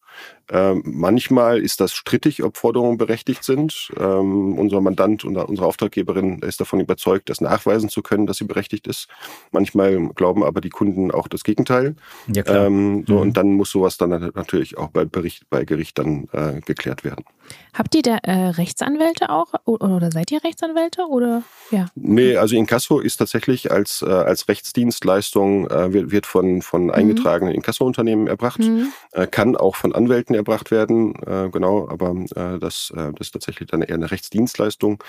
[0.51, 3.91] Ähm, manchmal ist das strittig, ob Forderungen berechtigt sind.
[3.99, 8.45] Ähm, unser Mandant und unsere Auftraggeberin ist davon überzeugt, das nachweisen zu können, dass sie
[8.45, 9.09] berechtigt ist.
[9.53, 11.97] Manchmal glauben aber die Kunden auch das Gegenteil.
[12.33, 12.67] Ja, klar.
[12.67, 13.21] Ähm, so, mhm.
[13.21, 17.25] Und dann muss sowas dann natürlich auch bei, Bericht, bei Gericht dann äh, geklärt werden.
[17.73, 21.87] Habt ihr da äh, Rechtsanwälte auch oder seid ihr Rechtsanwälte oder ja?
[21.95, 26.91] Nee, also Inkasso ist tatsächlich als, äh, als Rechtsdienstleistung äh, wird, wird von, von mhm.
[26.91, 28.93] eingetragenen Inkasso-Unternehmen erbracht, mhm.
[29.13, 33.33] äh, kann auch von Anwälten erbracht werden, äh, genau, aber äh, das, äh, das ist
[33.33, 35.03] tatsächlich dann eher eine Rechtsdienstleistung.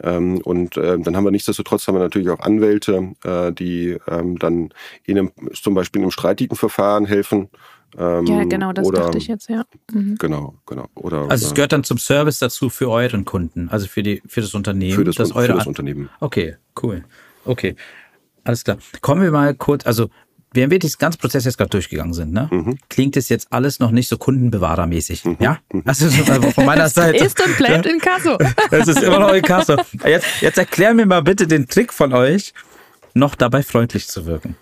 [0.00, 4.38] Ähm, und äh, dann haben wir nichtsdestotrotz haben wir natürlich auch Anwälte, äh, die ähm,
[4.38, 4.70] dann
[5.04, 7.48] in einem, zum Beispiel in einem streitigen Verfahren helfen.
[7.96, 9.64] Ähm, ja, genau, das oder, dachte ich jetzt, ja.
[9.92, 10.16] Mhm.
[10.18, 10.88] Genau, genau.
[10.94, 14.42] Oder, also es gehört dann zum Service dazu für euren Kunden, also für die für
[14.42, 14.94] das Unternehmen.
[14.94, 16.10] Für das, das, eure für das Unternehmen.
[16.20, 17.04] Okay, cool.
[17.44, 17.76] Okay.
[18.44, 18.78] Alles klar.
[19.00, 20.10] Kommen wir mal kurz, also
[20.52, 22.78] während wir diesen ganzen Prozess jetzt gerade durchgegangen sind, ne, mhm.
[22.88, 25.24] klingt es jetzt alles noch nicht so kundenbewahrermäßig.
[25.24, 25.36] Mhm.
[25.40, 25.58] Ja?
[25.72, 25.82] Mhm.
[25.84, 26.08] Also
[26.52, 27.24] von meiner Seite.
[27.24, 28.38] ist und bleibt in Kasso.
[28.70, 29.76] Es ist immer noch in Kasso.
[30.04, 32.52] Jetzt, jetzt erklär mir mal bitte den Trick von euch,
[33.14, 34.56] noch dabei freundlich zu wirken.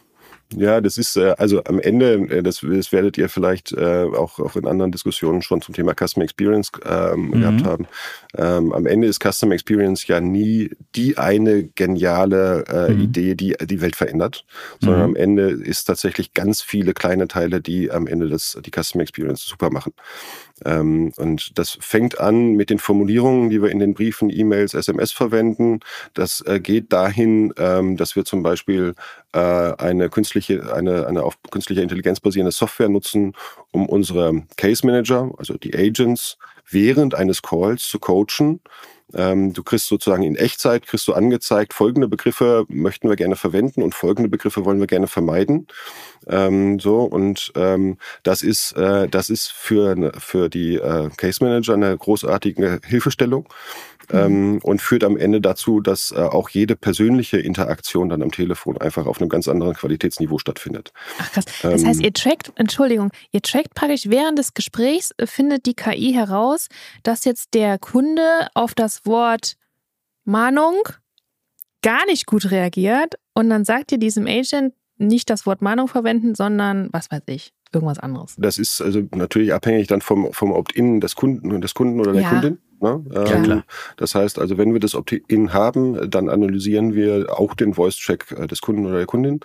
[0.54, 4.38] Ja, das ist äh, also am Ende, äh, das, das werdet ihr vielleicht äh, auch,
[4.38, 7.40] auch in anderen Diskussionen schon zum Thema Customer Experience ähm, mhm.
[7.40, 7.86] gehabt haben.
[8.36, 13.00] Ähm, am Ende ist Customer Experience ja nie die eine geniale äh, mhm.
[13.00, 14.44] Idee, die die Welt verändert,
[14.80, 15.06] sondern mhm.
[15.06, 19.44] am Ende ist tatsächlich ganz viele kleine Teile, die am Ende das, die Customer Experience
[19.44, 19.94] super machen.
[20.64, 25.12] Ähm, und das fängt an mit den Formulierungen, die wir in den Briefen, E-Mails, SMS
[25.12, 25.80] verwenden.
[26.14, 28.94] Das äh, geht dahin, ähm, dass wir zum Beispiel
[29.32, 33.34] äh, eine künstliche, eine, eine auf künstlicher Intelligenz basierende Software nutzen,
[33.70, 36.38] um unsere Case Manager, also die Agents,
[36.68, 38.60] während eines Calls zu coachen.
[39.14, 43.82] Ähm, du kriegst sozusagen in Echtzeit, kriegst du angezeigt, folgende Begriffe möchten wir gerne verwenden
[43.82, 45.68] und folgende Begriffe wollen wir gerne vermeiden.
[46.26, 51.74] Ähm, so und ähm, das ist äh, das ist für für die äh, Case Manager
[51.74, 53.48] eine großartige Hilfestellung.
[54.12, 58.78] Ähm, und führt am Ende dazu, dass äh, auch jede persönliche Interaktion dann am Telefon
[58.78, 60.92] einfach auf einem ganz anderen Qualitätsniveau stattfindet.
[61.18, 61.44] Ach krass.
[61.62, 65.74] Das heißt, ihr ähm, trackt, Entschuldigung, ihr trackt praktisch während des Gesprächs äh, findet die
[65.74, 66.68] KI heraus,
[67.02, 69.56] dass jetzt der Kunde auf das Wort
[70.24, 70.82] Mahnung
[71.82, 76.34] gar nicht gut reagiert und dann sagt ihr diesem Agent, nicht das Wort Mahnung verwenden,
[76.34, 78.34] sondern was weiß ich, irgendwas anderes.
[78.38, 82.22] Das ist also natürlich abhängig dann vom, vom Opt-in des Kunden, des Kunden oder der
[82.22, 82.30] ja.
[82.30, 82.58] Kundin.
[82.80, 83.04] Ne?
[83.14, 83.62] Ähm, ja,
[83.96, 88.46] das heißt also, wenn wir das Opt-in haben, dann analysieren wir auch den Voice-Check äh,
[88.46, 89.40] des Kunden oder der Kundin.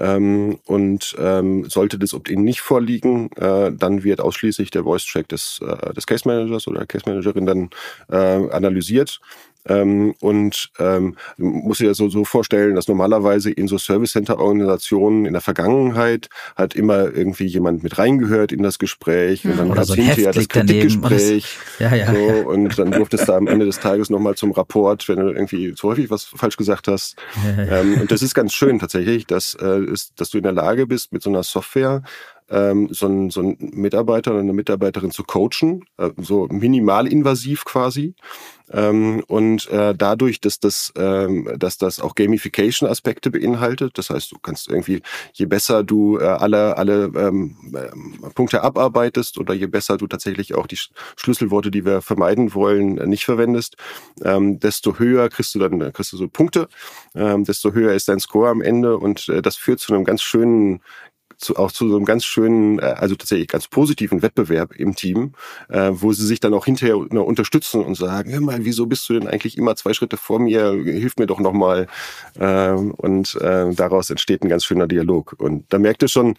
[0.00, 5.60] Ähm, und ähm, sollte das Opt-in nicht vorliegen, äh, dann wird ausschließlich der Voice-Check des,
[5.62, 7.70] äh, des Case Managers oder der Case Managerin dann
[8.10, 9.20] äh, analysiert.
[9.68, 14.38] Ähm, und ähm, muss sich ja so, so vorstellen, dass normalerweise in so Service Center
[14.38, 19.72] Organisationen in der Vergangenheit hat immer irgendwie jemand mit reingehört in das Gespräch und dann
[19.72, 21.58] gab es so hinterher das Kritikgespräch.
[21.78, 22.44] Ja, ja, so, ja.
[22.44, 25.88] Und dann durftest du am Ende des Tages nochmal zum Rapport, wenn du irgendwie zu
[25.88, 27.16] häufig was falsch gesagt hast.
[27.58, 30.86] Ähm, und das ist ganz schön tatsächlich, dass, äh, ist, dass du in der Lage
[30.86, 32.02] bist, mit so einer Software
[32.48, 38.14] ähm, so, ein, so ein Mitarbeiter oder eine Mitarbeiterin zu coachen, äh, so minimalinvasiv quasi.
[38.70, 44.38] Ähm, und äh, dadurch, dass das, ähm, dass das auch Gamification-Aspekte beinhaltet, das heißt, du
[44.42, 45.02] kannst irgendwie,
[45.34, 50.54] je besser du äh, alle, alle ähm, äh, Punkte abarbeitest oder je besser du tatsächlich
[50.54, 50.78] auch die
[51.16, 53.76] Schlüsselworte, die wir vermeiden wollen, äh, nicht verwendest,
[54.24, 56.68] ähm, desto höher kriegst du dann kriegst du so Punkte,
[57.14, 60.22] ähm, desto höher ist dein Score am Ende und äh, das führt zu einem ganz
[60.22, 60.80] schönen
[61.38, 65.32] zu, auch zu so einem ganz schönen, äh, also tatsächlich ganz positiven Wettbewerb im Team,
[65.68, 69.14] äh, wo sie sich dann auch hinterher unterstützen und sagen, hör mal, wieso bist du
[69.14, 70.72] denn eigentlich immer zwei Schritte vor mir?
[70.72, 71.86] Hilf mir doch nochmal.
[72.38, 75.34] Ähm, und äh, daraus entsteht ein ganz schöner Dialog.
[75.38, 76.36] Und da merkt ihr schon,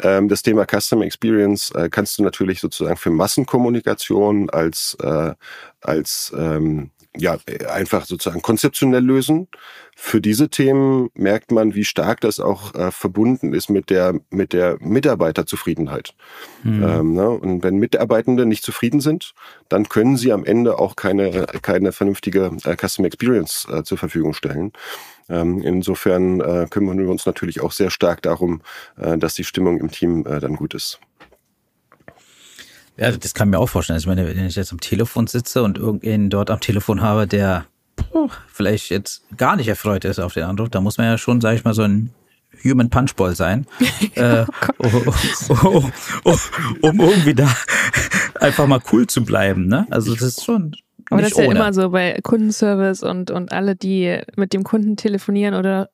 [0.00, 5.34] ähm, das Thema Customer Experience äh, kannst du natürlich sozusagen für Massenkommunikation als, äh,
[5.80, 7.36] als ähm, ja,
[7.68, 9.48] einfach sozusagen konzeptionell lösen.
[9.96, 14.52] Für diese Themen merkt man, wie stark das auch äh, verbunden ist mit der, mit
[14.52, 16.14] der Mitarbeiterzufriedenheit.
[16.62, 16.82] Mhm.
[16.84, 17.28] Ähm, ne?
[17.30, 19.34] Und wenn Mitarbeitende nicht zufrieden sind,
[19.68, 24.34] dann können sie am Ende auch keine, keine vernünftige äh, Customer Experience äh, zur Verfügung
[24.34, 24.72] stellen.
[25.28, 28.62] Ähm, insofern äh, kümmern wir uns natürlich auch sehr stark darum,
[28.96, 31.00] äh, dass die Stimmung im Team äh, dann gut ist.
[32.98, 33.94] Ja, das kann ich mir auch vorstellen.
[33.94, 37.26] Also ich meine, wenn ich jetzt am Telefon sitze und irgendjemand dort am Telefon habe,
[37.26, 37.66] der
[38.52, 41.56] vielleicht jetzt gar nicht erfreut ist auf den Anruf, da muss man ja schon, sage
[41.56, 42.10] ich mal, so ein
[42.64, 43.66] Human Punchball sein,
[44.14, 44.44] äh,
[44.78, 45.12] oh,
[45.64, 45.84] oh,
[46.24, 46.36] oh,
[46.80, 47.48] um irgendwie da
[48.40, 49.68] einfach mal cool zu bleiben.
[49.68, 49.86] Ne?
[49.90, 50.74] Also das ist schon.
[51.10, 54.96] Aber das ist ja immer so bei Kundenservice und, und alle, die mit dem Kunden
[54.96, 55.88] telefonieren oder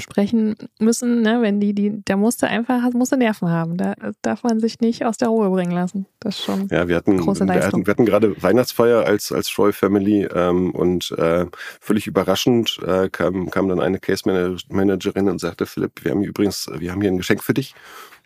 [0.00, 1.42] sprechen müssen, ne?
[1.42, 3.76] wenn die, die, da musste einfach, musste Nerven haben.
[3.76, 6.06] Da darf man sich nicht aus der Ruhe bringen lassen.
[6.20, 7.86] Das ist schon ja, wir hatten, große Leistung.
[7.86, 11.46] Wir hatten, wir hatten gerade Weihnachtsfeier als, als Troy Family ähm, und äh,
[11.80, 14.24] völlig überraschend äh, kam, kam dann eine Case
[14.68, 17.74] Managerin und sagte, Philipp, wir haben übrigens, wir haben hier ein Geschenk für dich.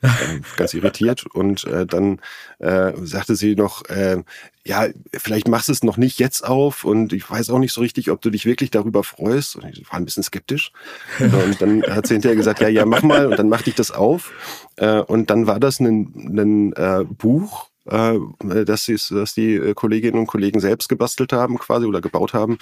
[0.02, 1.26] Äh, ganz irritiert.
[1.26, 2.20] Und äh, dann
[2.58, 4.22] äh, sagte sie noch, äh,
[4.64, 7.80] ja, vielleicht machst du es noch nicht jetzt auf und ich weiß auch nicht so
[7.80, 9.56] richtig, ob du dich wirklich darüber freust.
[9.56, 10.72] Und ich war ein bisschen skeptisch.
[11.18, 13.90] Und dann hat sie hinterher gesagt, ja, ja, mach mal und dann mach ich das
[13.90, 14.32] auf.
[14.76, 18.18] Äh, und dann war das ein, ein äh, Buch, äh,
[18.64, 22.58] dass, sie, dass die Kolleginnen und Kollegen selbst gebastelt haben quasi oder gebaut haben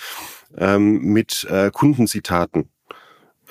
[0.56, 2.70] ähm, mit äh, Kundenzitaten.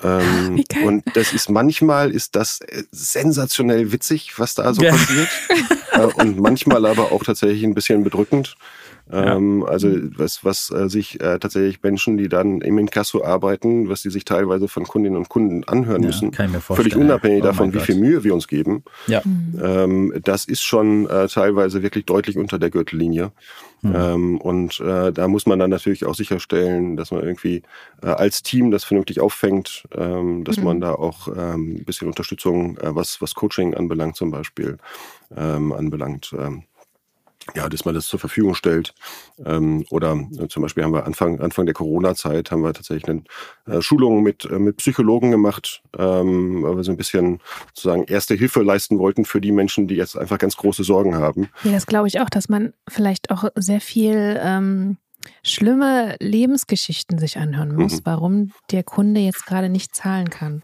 [0.03, 4.91] Ähm, und das ist manchmal ist das äh, sensationell witzig, was da so ja.
[4.91, 5.29] passiert.
[5.93, 8.55] äh, und manchmal aber auch tatsächlich ein bisschen bedrückend.
[9.12, 14.02] Ähm, also was, was äh, sich äh, tatsächlich Menschen, die dann im Inkasso arbeiten, was
[14.02, 16.91] die sich teilweise von Kundinnen und Kunden anhören Ja, müssen, kann ich mir vorstellen.
[16.91, 18.84] völlig unabhängig Oh davon, wie viel Mühe wir uns geben.
[19.08, 19.22] Ja.
[19.24, 23.32] Ähm, das ist schon äh, teilweise wirklich deutlich unter der Gürtellinie.
[23.82, 23.93] Hm.
[23.96, 27.62] Ähm, und äh, da muss man dann natürlich auch sicherstellen, dass man irgendwie
[28.02, 30.63] äh, als Team das vernünftig auffängt, ähm, dass Mhm.
[30.63, 34.78] man da auch ähm, ein bisschen Unterstützung, äh, was, was Coaching anbelangt zum Beispiel,
[35.36, 36.36] ähm, anbelangt.
[37.55, 38.93] Ja, dass man das zur Verfügung stellt.
[39.45, 43.23] Ähm, oder äh, zum Beispiel haben wir Anfang, Anfang der Corona-Zeit haben wir tatsächlich eine
[43.77, 47.39] äh, Schulung mit, äh, mit Psychologen gemacht, ähm, weil wir so ein bisschen
[47.73, 51.49] sozusagen erste Hilfe leisten wollten für die Menschen, die jetzt einfach ganz große Sorgen haben.
[51.63, 54.97] Ja, das glaube ich auch, dass man vielleicht auch sehr viel ähm,
[55.43, 58.01] schlimme Lebensgeschichten sich anhören muss, Mhm.
[58.03, 60.62] warum der Kunde jetzt gerade nicht zahlen kann.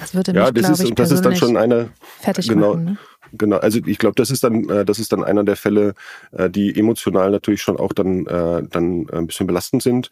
[0.00, 2.48] Das würde Ja, mich, das glaube ist, ich, und das ist dann schon eine, fertig
[2.48, 2.70] genau.
[2.72, 2.84] machen.
[2.84, 2.98] Ne?
[3.36, 5.94] Genau, also ich glaube, das ist dann, äh, das ist dann einer der Fälle,
[6.32, 10.10] äh, die emotional natürlich schon auch dann, äh, dann ein bisschen belastend sind.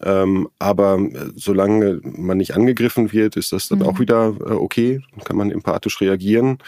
[0.00, 3.86] Ähm, aber äh, solange man nicht angegriffen wird, ist das dann Mhm.
[3.86, 5.00] auch wieder äh, okay.
[5.16, 6.58] Dann kann man empathisch reagieren.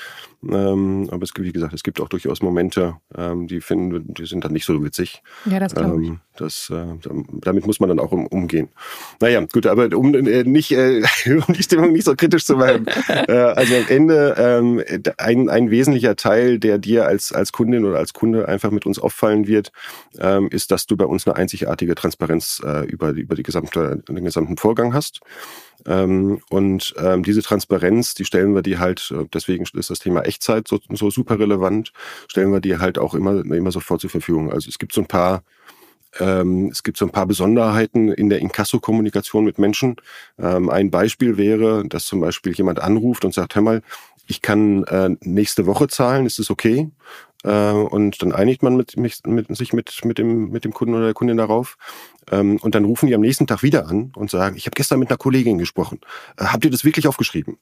[0.43, 4.25] Ähm, aber es gibt, wie gesagt, es gibt auch durchaus Momente, ähm, die finden, die
[4.25, 5.23] sind dann nicht so witzig.
[5.45, 6.09] Ja, das glaube ich.
[6.09, 6.87] Ähm, das, äh,
[7.43, 8.71] damit muss man dann auch um, umgehen.
[9.21, 11.03] Naja, gut, aber um äh, nicht äh,
[11.47, 12.87] um die Stimmung nicht so kritisch zu machen.
[13.09, 14.83] äh, also am Ende ähm,
[15.19, 18.99] ein, ein wesentlicher Teil, der dir als, als Kundin oder als Kunde einfach mit uns
[18.99, 19.73] auffallen wird,
[20.19, 24.25] ähm, ist, dass du bei uns eine einzigartige Transparenz äh, über, über die gesamte, den
[24.25, 25.21] gesamten Vorgang hast.
[25.87, 30.23] Ähm, und ähm, diese Transparenz, die stellen wir dir halt, äh, deswegen ist das Thema
[30.23, 31.93] Echtzeit so, so super relevant,
[32.29, 34.53] stellen wir dir halt auch immer, immer sofort zur Verfügung.
[34.53, 35.43] Also es gibt so ein paar
[36.19, 39.97] ähm, es gibt so ein paar Besonderheiten in der Inkasso-Kommunikation mit Menschen.
[40.39, 43.83] Ähm, ein Beispiel wäre, dass zum Beispiel jemand anruft und sagt, hör mal,
[44.27, 46.91] ich kann äh, nächste Woche zahlen, ist es okay?
[47.45, 49.23] Äh, und dann einigt man mit, mit,
[49.57, 51.77] sich mit, mit, dem, mit dem Kunden oder der Kundin darauf.
[52.31, 54.99] Ähm, und dann rufen die am nächsten Tag wieder an und sagen, ich habe gestern
[54.99, 56.01] mit einer Kollegin gesprochen.
[56.37, 57.59] Äh, habt ihr das wirklich aufgeschrieben?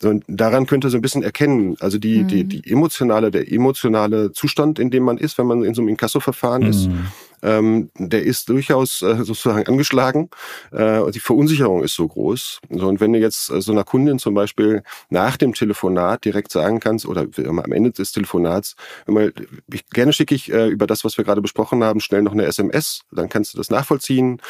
[0.00, 2.26] So, Und daran könnte so ein bisschen erkennen, also die, Mhm.
[2.28, 5.88] die, die emotionale, der emotionale Zustand, in dem man ist, wenn man in so einem
[5.90, 7.06] Inkasso-Verfahren ist, Mhm.
[7.42, 10.30] Ähm, der ist durchaus äh, sozusagen angeschlagen.
[10.70, 12.60] Äh, die Verunsicherung ist so groß.
[12.70, 16.52] So, und wenn du jetzt äh, so einer Kundin zum Beispiel nach dem Telefonat direkt
[16.52, 18.76] sagen kannst, oder am Ende des Telefonats,
[19.06, 19.32] mal,
[19.72, 22.44] ich, gerne schicke ich äh, über das, was wir gerade besprochen haben, schnell noch eine
[22.44, 24.40] SMS, dann kannst du das nachvollziehen.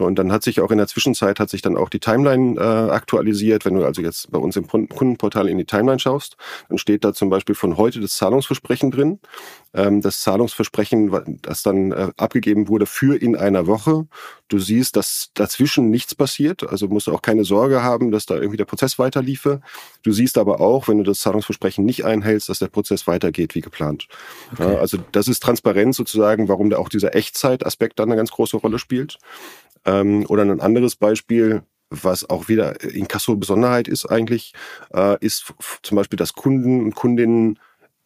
[0.00, 2.58] So, und dann hat sich auch in der Zwischenzeit hat sich dann auch die Timeline
[2.58, 3.66] äh, aktualisiert.
[3.66, 6.38] Wenn du also jetzt bei uns im Kun- Kundenportal in die Timeline schaust,
[6.70, 9.20] dann steht da zum Beispiel von heute das Zahlungsversprechen drin.
[9.74, 14.06] Ähm, das Zahlungsversprechen, das dann äh, abgegeben wurde für in einer Woche.
[14.48, 16.66] Du siehst, dass dazwischen nichts passiert.
[16.66, 19.60] Also musst du auch keine Sorge haben, dass da irgendwie der Prozess weiterliefe.
[20.02, 23.60] Du siehst aber auch, wenn du das Zahlungsversprechen nicht einhältst, dass der Prozess weitergeht wie
[23.60, 24.08] geplant.
[24.52, 24.72] Okay.
[24.72, 28.56] Ja, also das ist Transparenz sozusagen, warum da auch dieser Echtzeitaspekt dann eine ganz große
[28.56, 29.18] Rolle spielt.
[29.84, 34.52] Ähm, oder ein anderes Beispiel, was auch wieder Inkasso-Besonderheit ist eigentlich,
[34.94, 37.58] äh, ist zum Beispiel, dass Kunden und Kundinnen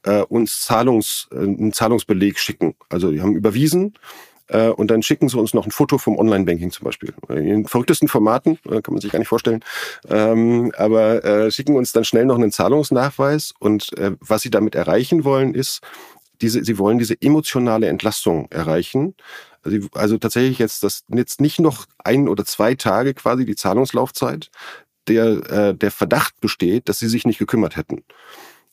[0.04, 2.74] äh, uns Zahlungs, äh, einen Zahlungsbeleg schicken.
[2.88, 3.94] Also die haben überwiesen
[4.48, 7.14] äh, und dann schicken sie uns noch ein Foto vom Online-Banking zum Beispiel.
[7.28, 9.64] In verrücktesten Formaten, äh, kann man sich gar nicht vorstellen.
[10.08, 14.74] Ähm, aber äh, schicken uns dann schnell noch einen Zahlungsnachweis und äh, was sie damit
[14.74, 15.80] erreichen wollen ist,
[16.40, 19.14] diese, sie wollen diese emotionale Entlastung erreichen.
[19.64, 24.50] Also, also tatsächlich jetzt das jetzt nicht noch ein oder zwei Tage quasi die Zahlungslaufzeit,
[25.08, 28.04] der äh, der Verdacht besteht, dass sie sich nicht gekümmert hätten.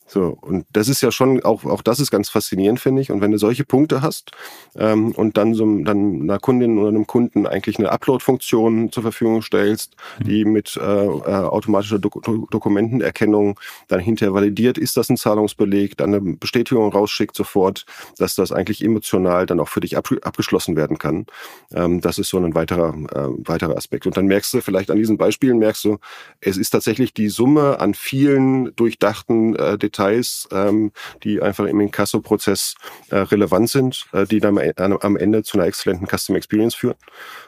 [0.06, 3.10] So, und das ist ja schon, auch, auch das ist ganz faszinierend, finde ich.
[3.10, 4.32] Und wenn du solche Punkte hast
[4.76, 9.42] ähm, und dann so dann einer Kundin oder einem Kunden eigentlich eine Upload-Funktion zur Verfügung
[9.42, 15.16] stellst, die mit äh, äh, automatischer Dok Do Dokumentenerkennung dann hinterher validiert, ist das ein
[15.16, 17.86] Zahlungsbeleg, dann eine Bestätigung rausschickt sofort,
[18.18, 21.26] dass das eigentlich emotional dann auch für dich ab abgeschlossen werden kann.
[21.74, 24.06] Ähm, das ist so ein weiterer, äh, weiterer Aspekt.
[24.06, 25.98] Und dann merkst du vielleicht an diesen Beispielen, merkst du,
[26.40, 30.01] es ist tatsächlich die Summe an vielen durchdachten äh, Details,
[30.50, 32.74] ähm, die einfach im Inkasso-Prozess
[33.10, 36.96] äh, relevant sind, äh, die dann am- am Ende zu einer exzellenten Custom Experience führen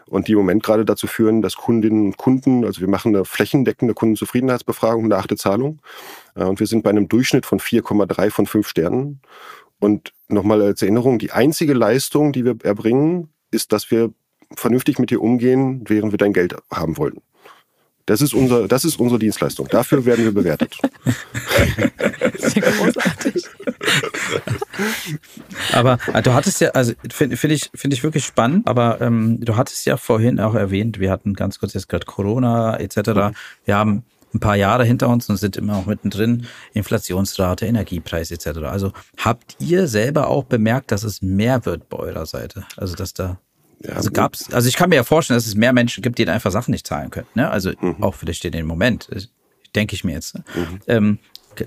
[0.06, 3.24] und die im Moment gerade dazu führen, dass Kundinnen und Kunden, also wir machen eine
[3.24, 5.80] flächendeckende Kundenzufriedenheitsbefragung nach der Zahlung
[6.34, 9.20] äh, und wir sind bei einem Durchschnitt von 4,3 von 5 Sternen.
[9.80, 14.12] Und nochmal als Erinnerung, die einzige Leistung, die wir erbringen, ist, dass wir
[14.56, 17.20] vernünftig mit dir umgehen, während wir dein Geld haben wollten.
[18.06, 19.66] Das ist, unser, das ist unsere Dienstleistung.
[19.68, 20.76] Dafür werden wir bewertet.
[22.20, 23.44] Das ist ja großartig.
[25.72, 29.40] Aber äh, du hattest ja, also finde find ich, finde ich wirklich spannend, aber ähm,
[29.40, 33.36] du hattest ja vorhin auch erwähnt, wir hatten ganz kurz jetzt gerade Corona etc.
[33.64, 34.04] Wir haben
[34.34, 36.46] ein paar Jahre hinter uns und sind immer auch mittendrin.
[36.72, 38.58] Inflationsrate, Energiepreis etc.
[38.64, 42.66] Also habt ihr selber auch bemerkt, dass es mehr wird bei eurer Seite?
[42.76, 43.38] Also dass da
[43.82, 46.28] ja, also gab's, also ich kann mir ja vorstellen, dass es mehr Menschen gibt, die
[46.28, 47.26] einfach Sachen nicht zahlen können.
[47.34, 47.50] Ne?
[47.50, 48.02] Also mhm.
[48.02, 49.08] auch vielleicht in dem Moment,
[49.74, 50.34] denke ich mir jetzt.
[50.34, 50.44] Ne?
[50.54, 50.80] Mhm.
[50.86, 51.18] Ähm,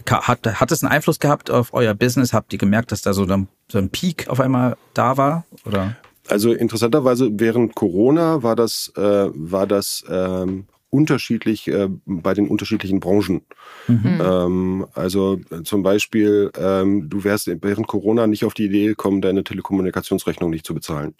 [0.09, 2.33] hat, hat es einen Einfluss gehabt auf euer Business?
[2.33, 5.45] Habt ihr gemerkt, dass da so ein, so ein Peak auf einmal da war?
[5.65, 5.95] Oder?
[6.27, 12.99] Also interessanterweise während Corona war das, äh, war das ähm, unterschiedlich äh, bei den unterschiedlichen
[12.99, 13.41] Branchen.
[13.87, 14.21] Mhm.
[14.23, 19.21] Ähm, also äh, zum Beispiel, ähm, du wärst während Corona nicht auf die Idee gekommen,
[19.21, 21.15] deine Telekommunikationsrechnung nicht zu bezahlen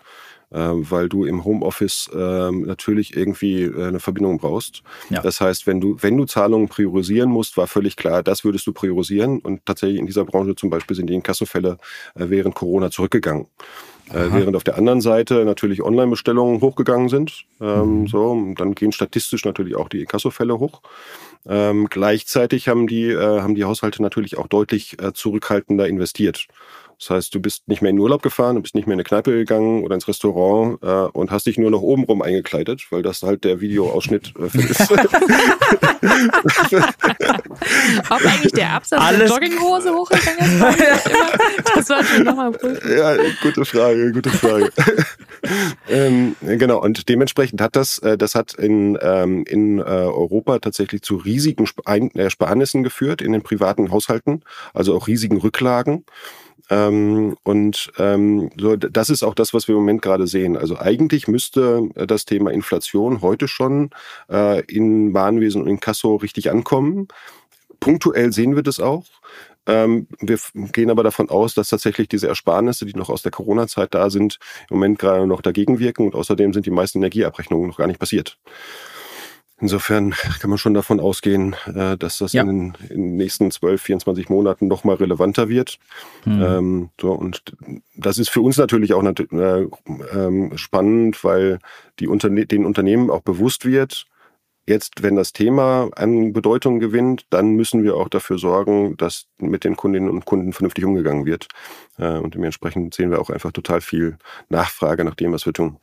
[0.52, 4.84] äh, weil du im Homeoffice äh, natürlich irgendwie äh, eine Verbindung brauchst.
[5.10, 5.22] Ja.
[5.22, 8.74] Das heißt, wenn du, wenn du Zahlungen priorisieren musst, war völlig klar, das würdest du
[8.74, 9.40] priorisieren.
[9.40, 11.78] Und tatsächlich in dieser Branche zum Beispiel sind die Inkassofälle
[12.16, 13.48] äh, während Corona zurückgegangen.
[14.14, 17.44] Äh, während auf der anderen Seite natürlich Online-Bestellungen hochgegangen sind.
[17.60, 18.08] Ähm, mhm.
[18.08, 20.82] So, dann gehen statistisch natürlich auch die Inkassofälle hoch.
[21.46, 26.48] Ähm, gleichzeitig haben die, äh, haben die Haushalte natürlich auch deutlich äh, zurückhaltender investiert.
[27.00, 29.04] Das heißt, du bist nicht mehr in Urlaub gefahren, du bist nicht mehr in eine
[29.04, 30.88] Kneipe gegangen oder ins Restaurant äh,
[31.18, 34.92] und hast dich nur noch obenrum eingekleidet, weil das halt der Videoausschnitt äh, für ist.
[38.10, 41.10] Ob eigentlich der Absatz Alles der Jogginghose hochgegangen ist?
[41.76, 42.98] das war schon nochmal prüfen.
[42.98, 44.72] Ja, gute Frage, gute Frage.
[45.90, 51.04] ähm, genau, und dementsprechend hat das, äh, das hat in, ähm, in äh, Europa tatsächlich
[51.04, 54.44] zu riesigen Sparnissen geführt in den privaten Haushalten,
[54.74, 56.06] also auch riesigen Rücklagen.
[56.70, 60.58] Ähm, und ähm, so, das ist auch das, was wir im Moment gerade sehen.
[60.58, 63.92] Also eigentlich müsste äh, das Thema Inflation heute schon
[64.30, 67.08] äh, in Warenwesen und in Kasso richtig ankommen.
[67.80, 69.06] Punktuell sehen wir das auch.
[69.68, 70.40] Ähm, wir
[70.72, 74.40] gehen aber davon aus, dass tatsächlich diese Ersparnisse, die noch aus der Corona-Zeit da sind,
[74.70, 78.00] im Moment gerade noch dagegen wirken und außerdem sind die meisten Energieabrechnungen noch gar nicht
[78.00, 78.38] passiert.
[79.60, 82.44] Insofern kann man schon davon ausgehen, äh, dass das ja.
[82.44, 85.80] in, den, in den nächsten 12, 24 Monaten noch mal relevanter wird.
[86.26, 86.44] Mhm.
[86.44, 87.44] Ähm, so, und
[87.96, 89.68] das ist für uns natürlich auch nat äh,
[90.14, 91.60] ähm, spannend, weil
[92.00, 94.06] die Unterne den Unternehmen auch bewusst wird,
[94.70, 99.64] Jetzt, wenn das Thema an Bedeutung gewinnt, dann müssen wir auch dafür sorgen, dass mit
[99.64, 101.48] den Kundinnen und Kunden vernünftig umgegangen wird.
[101.98, 104.18] Äh, und dementsprechend sehen wir auch einfach total viel
[104.50, 105.78] Nachfrage nach dem, was wir tun.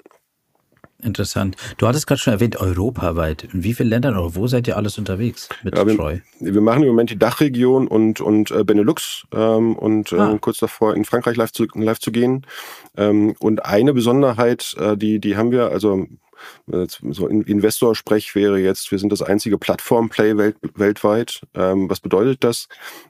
[1.04, 1.56] Interessant.
[1.76, 3.44] Du hattest gerade schon erwähnt, europaweit.
[3.52, 6.22] In wie vielen Ländern oder wo seid ihr alles unterwegs mit ja, wir, Troy?
[6.40, 10.38] Wir machen im Moment die Dachregion und, und äh, Benelux ähm, und äh, ah.
[10.40, 12.46] kurz davor in Frankreich live zu, live zu gehen.
[12.96, 16.06] Ähm, und eine Besonderheit, äh, die, die haben wir, also
[16.66, 21.42] so Investor-Sprech wäre jetzt, wir sind das einzige Plattform-Play welt, weltweit.
[21.54, 22.68] Ähm, was bedeutet das?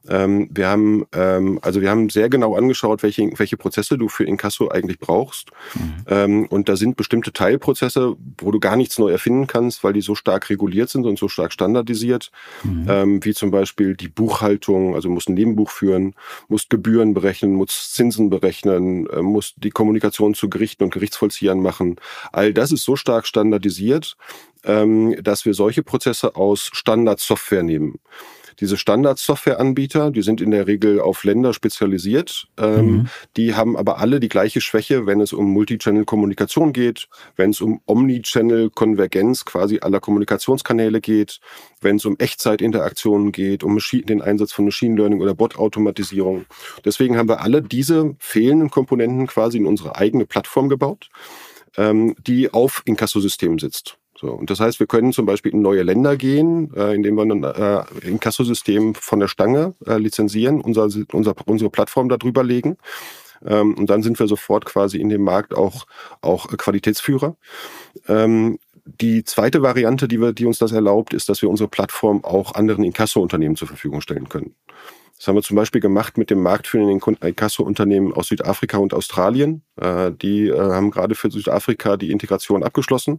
[0.09, 4.25] Ähm, wir haben, ähm, also wir haben sehr genau angeschaut, welche, welche Prozesse du für
[4.25, 5.51] Inkasso eigentlich brauchst.
[5.75, 5.95] Mhm.
[6.09, 10.01] Ähm, und da sind bestimmte Teilprozesse, wo du gar nichts neu erfinden kannst, weil die
[10.01, 12.31] so stark reguliert sind und so stark standardisiert,
[12.63, 12.87] mhm.
[12.89, 16.15] Ähm, wie zum Beispiel die Buchhaltung, also du musst ein Nebenbuch führen,
[16.49, 21.97] musst Gebühren berechnen, musst Zinsen berechnen, äh, musst die Kommunikation zu Gerichten und Gerichtsvollziehern machen.
[22.33, 24.17] All das ist so stark stark standardisiert,
[24.65, 28.01] ähm, dass wir solche Prozesse aus Standardsoftware nehmen.
[28.61, 32.47] Diese Standard-Software-Anbieter, die sind in der Regel auf Länder spezialisiert.
[32.57, 33.09] Ähm, mhm.
[33.37, 37.81] Die haben aber alle die gleiche Schwäche, wenn es um Multichannel-Kommunikation geht, wenn es um
[37.87, 41.41] Omnichannel-Konvergenz quasi aller Kommunikationskanäle geht,
[41.81, 46.47] wenn es um Echtzeitinteraktionen geht, um Machine, den Einsatz von Machine Learning oder Bot-Automatisierung.
[46.85, 51.11] Deswegen haben wir alle diese fehlenden Komponenten quasi in unsere eigene Plattform gebaut
[51.77, 53.99] ähm, die auf Inkassosystemen sitzt.
[54.17, 57.23] So, und das heißt, wir können zum Beispiel in neue Länder gehen, äh, indem wir
[57.23, 62.77] ein äh, Inkassosystem von der Stange äh, lizenzieren, unser, unser, unsere Plattform darüber legen.
[63.45, 65.87] Ähm, und dann sind wir sofort quasi in dem Markt auch,
[66.21, 67.37] auch Qualitätsführer.
[68.09, 72.23] Ähm, die zweite Variante, die, wir, die uns das erlaubt, ist, dass wir unsere Plattform
[72.25, 74.55] auch anderen Inkasso-Unternehmen zur Verfügung stellen können.
[75.19, 79.63] Das haben wir zum Beispiel gemacht mit dem marktführenden Inkasso-Unternehmen aus Südafrika und Australien.
[79.81, 83.19] Äh, die äh, haben gerade für Südafrika die Integration abgeschlossen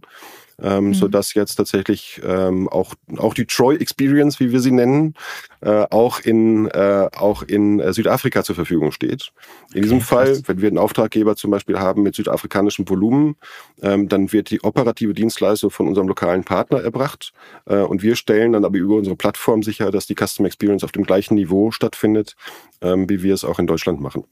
[0.58, 0.94] ähm, mhm.
[0.94, 5.12] sodass jetzt tatsächlich ähm, auch, auch die Troy Experience, wie wir sie nennen,
[5.60, 9.32] äh, auch in, auch in Südafrika zur Verfügung steht.
[9.74, 13.36] In diesem okay, Fall, wenn wir einen Auftraggeber zum Beispiel haben mit südafrikanischem Volumen,
[13.82, 17.34] ähm, dann wird die operative Dienstleistung von unserem lokalen Partner erbracht
[17.66, 21.04] und wir stellen dann aber über unsere Plattform sicher, dass die Custom Experience auf dem
[21.04, 22.36] gleichen Niveau stattfindet,
[22.80, 24.24] ähm, wie wir es auch in Deutschland machen.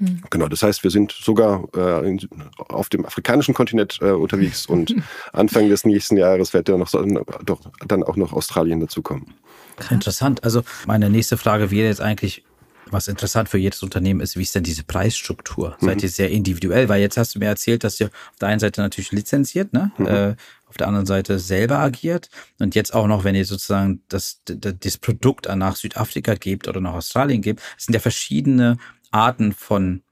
[0.00, 0.22] Hm.
[0.30, 2.18] Genau, das heißt, wir sind sogar äh,
[2.68, 4.94] auf dem afrikanischen Kontinent äh, unterwegs und
[5.32, 6.90] Anfang des nächsten Jahres wird ja noch
[7.44, 9.34] doch, dann auch noch Australien dazukommen.
[9.90, 10.42] Interessant.
[10.42, 12.44] Also meine nächste Frage wäre jetzt eigentlich,
[12.86, 15.76] was interessant für jedes Unternehmen ist, wie ist denn diese Preisstruktur?
[15.80, 15.86] Mhm.
[15.86, 16.88] Seid ihr sehr individuell?
[16.88, 19.92] Weil jetzt hast du mir erzählt, dass ihr auf der einen Seite natürlich lizenziert, ne?
[19.98, 20.06] Mhm.
[20.06, 20.36] Äh,
[20.66, 22.30] auf der anderen Seite selber agiert
[22.60, 26.80] und jetzt auch noch, wenn ihr sozusagen das, das, das Produkt nach Südafrika gebt oder
[26.80, 28.78] nach Australien gebt, sind ja verschiedene
[29.10, 30.02] Arten von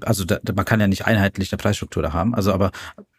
[0.00, 2.70] also da, man kann ja nicht einheitlich eine Preisstruktur da haben, also aber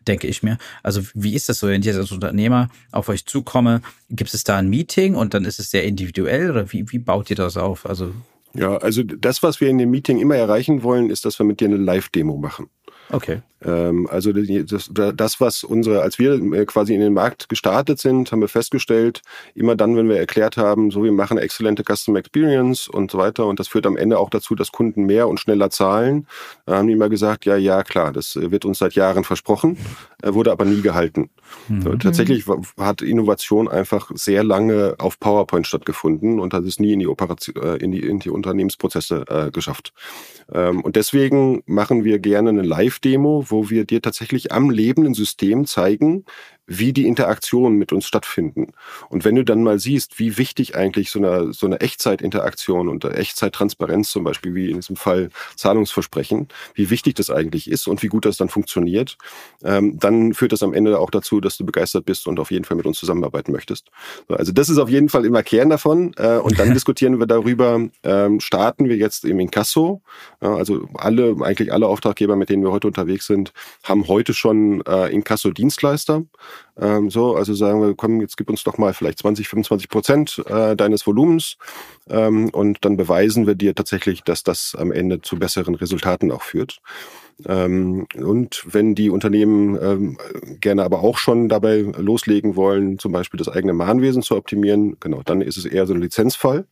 [0.08, 0.58] denke ich mir.
[0.82, 4.44] Also wie ist das so, wenn ich jetzt als Unternehmer auf euch zukomme, gibt es
[4.44, 7.58] da ein Meeting und dann ist es sehr individuell oder wie, wie baut ihr das
[7.58, 7.86] auf?
[7.86, 8.14] Also
[8.54, 11.60] ja, also das, was wir in dem Meeting immer erreichen wollen, ist, dass wir mit
[11.60, 12.70] dir eine Live-Demo machen.
[13.10, 13.42] Okay.
[13.66, 18.32] Ähm, also das, das, was unsere, als wir äh, quasi in den Markt gestartet sind,
[18.32, 19.22] haben wir festgestellt,
[19.56, 23.18] immer dann, wenn wir erklärt haben, so wir machen eine exzellente Customer Experience und so
[23.18, 26.28] weiter und das führt am Ende auch dazu, dass Kunden mehr und schneller zahlen,
[26.66, 29.78] da haben die immer gesagt, ja, ja, klar, das wird uns seit Jahren versprochen,
[30.22, 31.30] äh, wurde aber nie gehalten.
[31.68, 32.00] Mhm.
[32.00, 32.46] Tatsächlich
[32.80, 37.56] hat Innovation einfach sehr lange auf PowerPoint stattgefunden und hat es nie in die Operation,
[37.64, 39.94] äh, in die, in die Unternehmensprozesse äh, geschafft.
[40.52, 42.64] Ähm, und deswegen machen wir gerne eine
[42.94, 46.26] Live-Demo, wo wir dir tatsächlich am lebenden System zeigen,
[46.66, 48.74] wie die Interaktionen mit uns stattfinden.
[49.10, 53.04] Und wenn du dann mal siehst, wie wichtig eigentlich so eine, so eine Echtzeitinteraktion und
[53.04, 58.08] Echtzeittransparenz zum Beispiel, wie in diesem Fall Zahlungsversprechen, wie wichtig das eigentlich ist und wie
[58.08, 59.18] gut das dann funktioniert,
[59.64, 62.64] ähm, dann führt das am Ende auch dazu, dass du begeistert bist und auf jeden
[62.64, 63.90] Fall mit uns zusammenarbeiten möchtest.
[64.30, 66.14] Also das ist auf jeden Fall immer Kern davon.
[66.18, 70.02] Äh, und dann diskutieren wir darüber, ähm, starten wir jetzt im Inkasso.
[70.42, 73.52] Ja, also alle, eigentlich alle Auftraggeber, mit denen wir heute unterwegs sind,
[73.84, 76.24] haben heute schon äh, Inkasso-Dienstleister.
[76.80, 80.44] Ähm, so, also sagen wir, komm, jetzt gib uns doch mal vielleicht 20, 25 Prozent
[80.48, 81.58] äh, deines Volumens
[82.10, 86.42] ähm, und dann beweisen wir dir tatsächlich, dass das am Ende zu besseren Resultaten auch
[86.42, 86.82] führt.
[87.46, 90.18] Ähm, und wenn die Unternehmen ähm,
[90.60, 95.22] gerne aber auch schon dabei loslegen wollen, zum Beispiel das eigene Mahnwesen zu optimieren, genau,
[95.24, 96.66] dann ist es eher so ein Lizenzfall.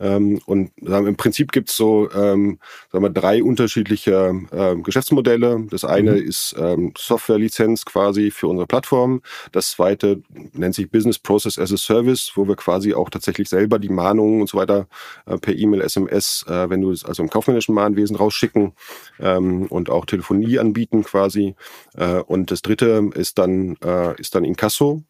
[0.00, 2.58] Ähm, und sagen, im Prinzip gibt es so ähm,
[2.90, 5.66] sagen wir, drei unterschiedliche ähm, Geschäftsmodelle.
[5.70, 6.28] Das eine mhm.
[6.28, 9.22] ist ähm, Softwarelizenz quasi für unsere Plattform.
[9.52, 10.22] Das zweite
[10.52, 14.40] nennt sich Business Process as a Service, wo wir quasi auch tatsächlich selber die Mahnungen
[14.40, 14.86] und so weiter
[15.26, 18.72] äh, per E-Mail, SMS, äh, wenn du es also im kaufmännischen Mahnwesen rausschicken
[19.20, 21.54] ähm, und auch Telefonie anbieten quasi.
[21.96, 25.02] Äh, und das dritte ist dann, äh, ist dann Inkasso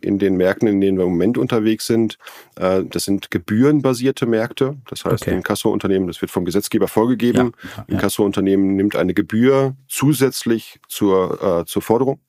[0.00, 2.16] in den Märkten, in denen wir im Moment unterwegs sind.
[2.56, 4.76] Äh, das sind gebührenbasierte Märkte.
[4.88, 5.34] Das heißt, okay.
[5.34, 7.52] ein Kassounternehmen, das wird vom Gesetzgeber vorgegeben.
[7.62, 7.84] Ja, ja.
[7.88, 12.20] Ein Kassounternehmen nimmt eine Gebühr zusätzlich zur, äh, zur Forderung.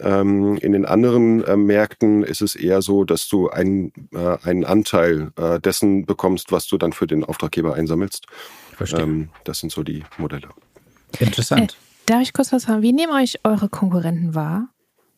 [0.00, 4.64] Ähm, in den anderen äh, Märkten ist es eher so, dass du einen, äh, einen
[4.64, 8.26] Anteil äh, dessen bekommst, was du dann für den Auftraggeber einsammelst.
[8.76, 9.02] Verstehe.
[9.02, 10.48] Ähm, das sind so die Modelle.
[11.20, 11.76] Interessant.
[12.06, 12.82] darf ich kurz was fragen?
[12.82, 14.68] Wie nehmen euch eure Konkurrenten wahr?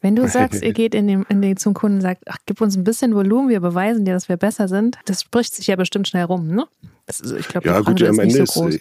[0.07, 2.61] Wenn du sagst, ihr geht in den, in den, zum Kunden und sagt, ach, gib
[2.61, 5.75] uns ein bisschen Volumen, wir beweisen dir, dass wir besser sind, das spricht sich ja
[5.75, 6.69] bestimmt schnell rum, ne?
[7.07, 8.81] Das ist, ich glaube, ja, gut, am Ende ist, so ist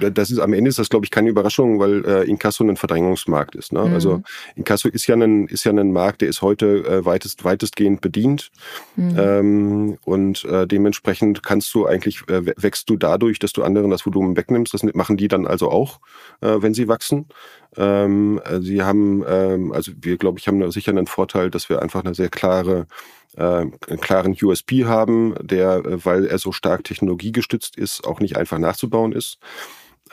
[0.00, 2.76] äh, das ist am Ende ist das, glaube ich, keine Überraschung, weil äh, Inkasso ein
[2.76, 3.74] Verdrängungsmarkt ist.
[3.74, 3.84] Ne?
[3.84, 3.92] Mhm.
[3.92, 4.22] Also
[4.56, 8.50] Inkasso ist ja ein ist ja ein Markt, der ist heute äh, weitest weitestgehend bedient
[8.96, 9.18] mhm.
[9.18, 14.06] ähm, und äh, dementsprechend kannst du eigentlich äh, wächst du dadurch, dass du anderen das
[14.06, 14.72] Volumen wegnimmst.
[14.72, 16.00] Das machen die dann also auch,
[16.40, 17.26] äh, wenn sie wachsen.
[17.76, 21.82] Ähm, äh, sie haben, ähm, also wir glaube ich haben sicher einen Vorteil, dass wir
[21.82, 22.86] einfach eine sehr klare
[23.36, 28.36] äh, einen klaren USP haben, der, äh, weil er so stark technologiegestützt ist, auch nicht
[28.36, 29.38] einfach nachzubauen ist.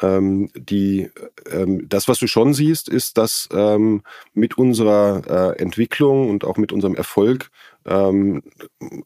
[0.01, 1.09] Ähm, die,
[1.51, 6.57] ähm, das, was du schon siehst, ist, dass ähm, mit unserer äh, Entwicklung und auch
[6.57, 7.49] mit unserem Erfolg
[7.85, 8.43] ähm,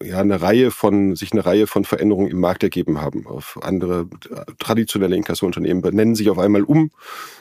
[0.02, 3.28] ja eine Reihe von sich eine Reihe von Veränderungen im Markt ergeben haben.
[3.28, 6.92] Auf andere äh, traditionelle Inkassounternehmen benennen sich auf einmal um,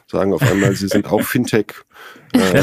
[0.06, 1.74] sagen auf einmal, sie sind auch Fintech.
[2.32, 2.62] Äh,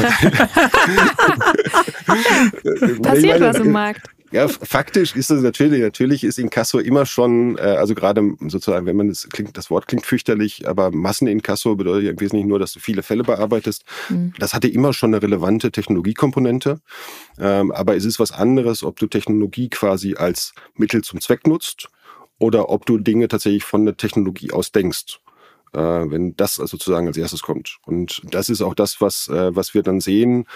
[3.02, 4.08] Passiert was im Markt.
[4.30, 8.96] Ja, faktisch ist es natürlich, natürlich ist Inkasso immer schon, äh, also gerade sozusagen, wenn
[8.96, 12.72] man das klingt, das Wort klingt fürchterlich, aber Masseninkasso bedeutet ja im Wesentlichen nur, dass
[12.72, 13.84] du viele Fälle bearbeitest.
[14.08, 14.34] Mhm.
[14.38, 16.80] Das hatte immer schon eine relevante Technologiekomponente.
[17.38, 21.88] Ähm, aber es ist was anderes, ob du Technologie quasi als Mittel zum Zweck nutzt
[22.38, 25.20] oder ob du Dinge tatsächlich von der Technologie aus denkst
[25.72, 27.78] äh, wenn das sozusagen als erstes kommt.
[27.86, 30.46] Und das ist auch das, was, äh, was wir dann sehen.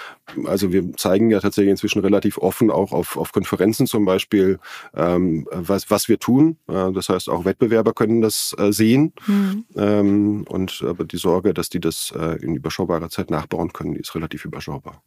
[0.45, 4.59] Also wir zeigen ja tatsächlich inzwischen relativ offen auch auf, auf Konferenzen zum Beispiel,
[4.95, 6.57] ähm, was, was wir tun.
[6.69, 9.13] Äh, das heißt, auch Wettbewerber können das äh, sehen.
[9.27, 9.65] Mhm.
[9.77, 14.01] Ähm, und aber die Sorge, dass die das äh, in überschaubarer Zeit nachbauen können, die
[14.01, 15.03] ist relativ überschaubar.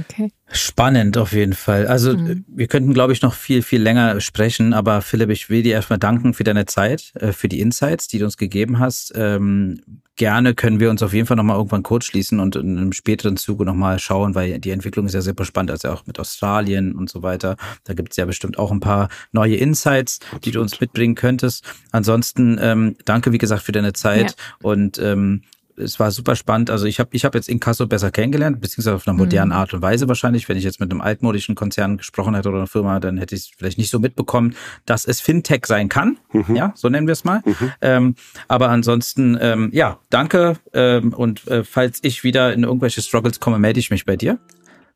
[0.00, 0.32] Okay.
[0.50, 1.86] Spannend auf jeden Fall.
[1.86, 2.44] Also mhm.
[2.46, 5.98] wir könnten, glaube ich, noch viel, viel länger sprechen, aber Philipp, ich will dir erstmal
[5.98, 9.12] danken für deine Zeit, äh, für die Insights, die du uns gegeben hast.
[9.14, 9.80] Ähm,
[10.16, 13.36] gerne können wir uns auf jeden Fall nochmal irgendwann kurz schließen und in einem späteren
[13.36, 17.08] Zuge nochmal schauen, weil die Entwicklung ist ja super spannend, also auch mit Australien und
[17.08, 17.56] so weiter.
[17.84, 21.64] Da gibt es ja bestimmt auch ein paar neue Insights, die du uns mitbringen könntest.
[21.92, 24.36] Ansonsten ähm, danke, wie gesagt, für deine Zeit ja.
[24.62, 25.42] und ähm,
[25.82, 26.70] es war super spannend.
[26.70, 29.56] Also ich habe ich hab jetzt Inkasso besser kennengelernt, beziehungsweise auf einer modernen mhm.
[29.56, 30.48] Art und Weise wahrscheinlich.
[30.48, 33.42] Wenn ich jetzt mit einem altmodischen Konzern gesprochen hätte oder einer Firma, dann hätte ich
[33.42, 34.54] es vielleicht nicht so mitbekommen,
[34.86, 36.18] dass es Fintech sein kann.
[36.32, 36.56] Mhm.
[36.56, 37.42] Ja, so nennen wir es mal.
[37.44, 37.72] Mhm.
[37.80, 38.14] Ähm,
[38.48, 40.56] aber ansonsten, ähm, ja, danke.
[40.72, 44.38] Ähm, und äh, falls ich wieder in irgendwelche Struggles komme, melde ich mich bei dir.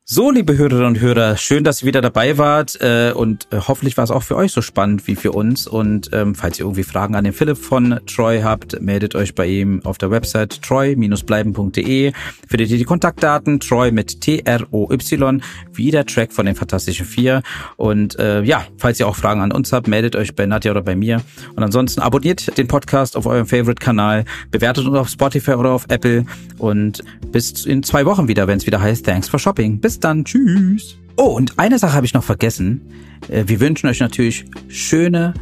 [0.09, 3.97] So, liebe Hörerinnen und Hörer, schön, dass ihr wieder dabei wart äh, und äh, hoffentlich
[3.97, 5.67] war es auch für euch so spannend wie für uns.
[5.67, 9.49] Und ähm, falls ihr irgendwie Fragen an den Philipp von Troy habt, meldet euch bei
[9.49, 12.13] ihm auf der Website troy-bleiben.de.
[12.49, 15.43] Findet ihr die Kontaktdaten, Troy mit T-R-O-Y,
[15.73, 17.43] wie der Track von den Fantastischen Vier.
[17.75, 20.83] Und äh, ja, falls ihr auch Fragen an uns habt, meldet euch bei Nadja oder
[20.83, 21.21] bei mir.
[21.57, 26.27] Und ansonsten abonniert den Podcast auf eurem Favorite-Kanal, bewertet uns auf Spotify oder auf Apple
[26.59, 27.03] und
[27.33, 29.81] bis in zwei Wochen wieder, wenn es wieder heißt Thanks for Shopping.
[29.81, 30.25] Bis dann.
[30.25, 30.97] Tschüss.
[31.17, 32.83] Oh, und eine Sache habe ich noch vergessen.
[33.29, 35.35] Äh, wir wünschen euch natürlich schöne,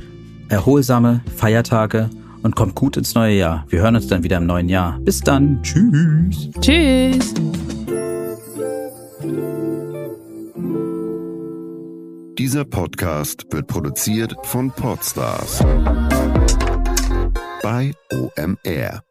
[0.49, 2.11] erholsame Feiertage
[2.43, 3.67] und kommt gut ins neue Jahr.
[3.69, 4.99] Wir hören uns dann wieder im neuen Jahr.
[5.01, 5.63] Bis dann.
[5.63, 6.51] Tschüss.
[6.61, 7.35] Tschüss.
[12.39, 15.65] Dieser Podcast wird produziert von Podstars
[17.63, 19.04] bei OMR.